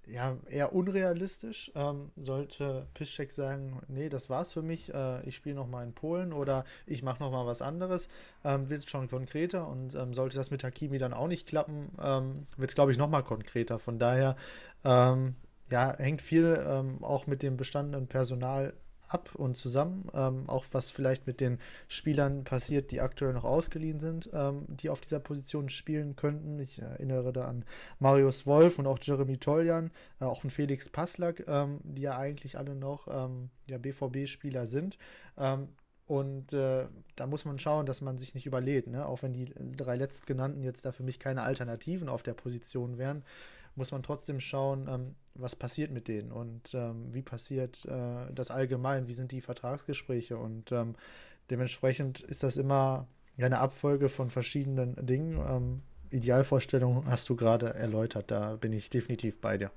ja, 0.06 0.36
eher 0.48 0.74
unrealistisch. 0.74 1.72
Ähm, 1.74 2.10
sollte 2.16 2.86
Piszczek 2.94 3.32
sagen, 3.32 3.82
nee, 3.88 4.08
das 4.08 4.30
war's 4.30 4.52
für 4.52 4.62
mich, 4.62 4.92
äh, 4.92 5.22
ich 5.26 5.34
spiele 5.34 5.54
nochmal 5.54 5.84
in 5.84 5.92
Polen 5.92 6.32
oder 6.32 6.64
ich 6.86 7.02
mache 7.02 7.22
nochmal 7.22 7.46
was 7.46 7.62
anderes, 7.62 8.08
ähm, 8.44 8.68
wird 8.68 8.80
es 8.80 8.90
schon 8.90 9.08
konkreter 9.08 9.68
und 9.68 9.94
ähm, 9.94 10.14
sollte 10.14 10.36
das 10.36 10.50
mit 10.50 10.64
Hakimi 10.64 10.98
dann 10.98 11.14
auch 11.14 11.28
nicht 11.28 11.46
klappen, 11.46 11.90
ähm, 12.02 12.46
wird 12.56 12.70
es, 12.70 12.74
glaube 12.74 12.92
ich, 12.92 12.98
nochmal 12.98 13.22
konkreter. 13.22 13.78
Von 13.78 13.98
daher, 13.98 14.36
ähm, 14.84 15.36
ja, 15.70 15.96
hängt 15.96 16.22
viel 16.22 16.62
ähm, 16.66 17.02
auch 17.02 17.26
mit 17.26 17.42
dem 17.42 17.56
bestandenen 17.56 18.06
Personal 18.06 18.74
ab 19.14 19.34
und 19.34 19.54
zusammen. 19.54 20.10
Ähm, 20.12 20.44
auch 20.48 20.66
was 20.72 20.90
vielleicht 20.90 21.26
mit 21.26 21.40
den 21.40 21.58
Spielern 21.88 22.44
passiert, 22.44 22.90
die 22.90 23.00
aktuell 23.00 23.32
noch 23.32 23.44
ausgeliehen 23.44 24.00
sind, 24.00 24.28
ähm, 24.34 24.66
die 24.68 24.90
auf 24.90 25.00
dieser 25.00 25.20
Position 25.20 25.68
spielen 25.68 26.16
könnten. 26.16 26.58
Ich 26.58 26.80
erinnere 26.80 27.32
da 27.32 27.46
an 27.46 27.64
Marius 28.00 28.44
Wolf 28.46 28.78
und 28.78 28.86
auch 28.86 28.98
Jeremy 29.00 29.38
Toljan, 29.38 29.90
äh, 30.20 30.24
auch 30.24 30.44
ein 30.44 30.50
Felix 30.50 30.88
Passlack, 30.88 31.44
ähm, 31.46 31.80
die 31.84 32.02
ja 32.02 32.18
eigentlich 32.18 32.58
alle 32.58 32.74
noch 32.74 33.08
ähm, 33.08 33.50
ja, 33.66 33.78
BVB-Spieler 33.78 34.66
sind. 34.66 34.98
Ähm, 35.38 35.68
und 36.06 36.52
äh, 36.52 36.86
da 37.16 37.26
muss 37.26 37.46
man 37.46 37.58
schauen, 37.58 37.86
dass 37.86 38.02
man 38.02 38.18
sich 38.18 38.34
nicht 38.34 38.44
überlädt. 38.44 38.88
Ne? 38.88 39.06
Auch 39.06 39.22
wenn 39.22 39.32
die 39.32 39.54
drei 39.76 39.96
letztgenannten 39.96 40.62
jetzt 40.62 40.84
da 40.84 40.92
für 40.92 41.02
mich 41.02 41.18
keine 41.18 41.42
Alternativen 41.42 42.10
auf 42.10 42.22
der 42.22 42.34
Position 42.34 42.98
wären, 42.98 43.24
muss 43.76 43.92
man 43.92 44.02
trotzdem 44.02 44.40
schauen, 44.40 44.88
ähm, 44.88 45.14
was 45.34 45.56
passiert 45.56 45.90
mit 45.90 46.08
denen 46.08 46.30
und 46.30 46.74
ähm, 46.74 47.12
wie 47.12 47.22
passiert 47.22 47.84
äh, 47.86 48.32
das 48.32 48.50
allgemein, 48.50 49.08
wie 49.08 49.12
sind 49.12 49.32
die 49.32 49.40
Vertragsgespräche 49.40 50.36
und 50.36 50.70
ähm, 50.72 50.94
dementsprechend 51.50 52.20
ist 52.20 52.42
das 52.42 52.56
immer 52.56 53.08
eine 53.36 53.58
Abfolge 53.58 54.08
von 54.08 54.30
verschiedenen 54.30 54.94
Dingen. 55.04 55.38
Ähm, 55.48 55.82
Idealvorstellung 56.10 57.04
hast 57.06 57.28
du 57.28 57.36
gerade 57.36 57.74
erläutert, 57.74 58.30
da 58.30 58.56
bin 58.56 58.72
ich 58.72 58.90
definitiv 58.90 59.40
bei 59.40 59.58
dir. 59.58 59.70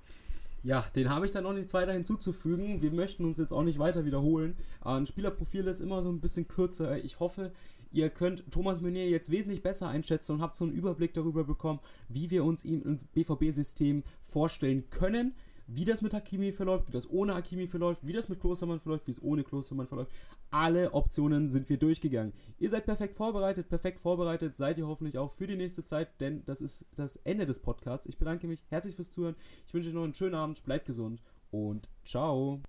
Ja, 0.63 0.85
den 0.95 1.09
habe 1.09 1.25
ich 1.25 1.31
dann 1.31 1.43
noch 1.43 1.53
nichts 1.53 1.73
weiter 1.73 1.93
hinzuzufügen. 1.93 2.81
Wir 2.81 2.91
möchten 2.91 3.25
uns 3.25 3.37
jetzt 3.37 3.53
auch 3.53 3.63
nicht 3.63 3.79
weiter 3.79 4.05
wiederholen. 4.05 4.57
Ein 4.81 5.05
Spielerprofil 5.05 5.65
ist 5.67 5.79
immer 5.79 6.01
so 6.01 6.09
ein 6.09 6.19
bisschen 6.19 6.47
kürzer. 6.47 6.97
Ich 6.97 7.19
hoffe, 7.19 7.51
Ihr 7.91 8.09
könnt 8.09 8.49
Thomas 8.51 8.81
Meunier 8.81 9.09
jetzt 9.09 9.31
wesentlich 9.31 9.63
besser 9.63 9.87
einschätzen 9.87 10.33
und 10.33 10.41
habt 10.41 10.55
so 10.55 10.65
einen 10.65 10.73
Überblick 10.73 11.13
darüber 11.13 11.43
bekommen, 11.43 11.79
wie 12.09 12.29
wir 12.29 12.43
uns 12.43 12.63
ihm 12.63 12.81
im 12.83 12.97
BVB-System 13.13 14.03
vorstellen 14.23 14.89
können, 14.89 15.33
wie 15.67 15.83
das 15.83 16.01
mit 16.01 16.13
Hakimi 16.13 16.51
verläuft, 16.51 16.87
wie 16.87 16.93
das 16.93 17.09
ohne 17.09 17.35
Hakimi 17.35 17.67
verläuft, 17.67 18.07
wie 18.07 18.13
das 18.13 18.29
mit 18.29 18.39
Klostermann 18.39 18.79
verläuft, 18.79 19.07
wie 19.07 19.11
es 19.11 19.21
ohne 19.21 19.43
Klostermann 19.43 19.87
verläuft. 19.87 20.11
Alle 20.49 20.93
Optionen 20.93 21.49
sind 21.49 21.69
wir 21.69 21.77
durchgegangen. 21.77 22.33
Ihr 22.57 22.69
seid 22.69 22.85
perfekt 22.85 23.15
vorbereitet, 23.15 23.67
perfekt 23.67 23.99
vorbereitet 23.99 24.57
seid 24.57 24.77
ihr 24.77 24.87
hoffentlich 24.87 25.17
auch 25.17 25.31
für 25.31 25.45
die 25.45 25.57
nächste 25.57 25.83
Zeit, 25.83 26.21
denn 26.21 26.43
das 26.45 26.61
ist 26.61 26.85
das 26.95 27.17
Ende 27.17 27.45
des 27.45 27.59
Podcasts. 27.59 28.05
Ich 28.05 28.17
bedanke 28.17 28.47
mich 28.47 28.63
herzlich 28.69 28.95
fürs 28.95 29.11
Zuhören. 29.11 29.35
Ich 29.67 29.73
wünsche 29.73 29.89
euch 29.89 29.95
noch 29.95 30.03
einen 30.03 30.15
schönen 30.15 30.35
Abend, 30.35 30.63
bleibt 30.63 30.85
gesund 30.85 31.21
und 31.51 31.89
ciao. 32.05 32.61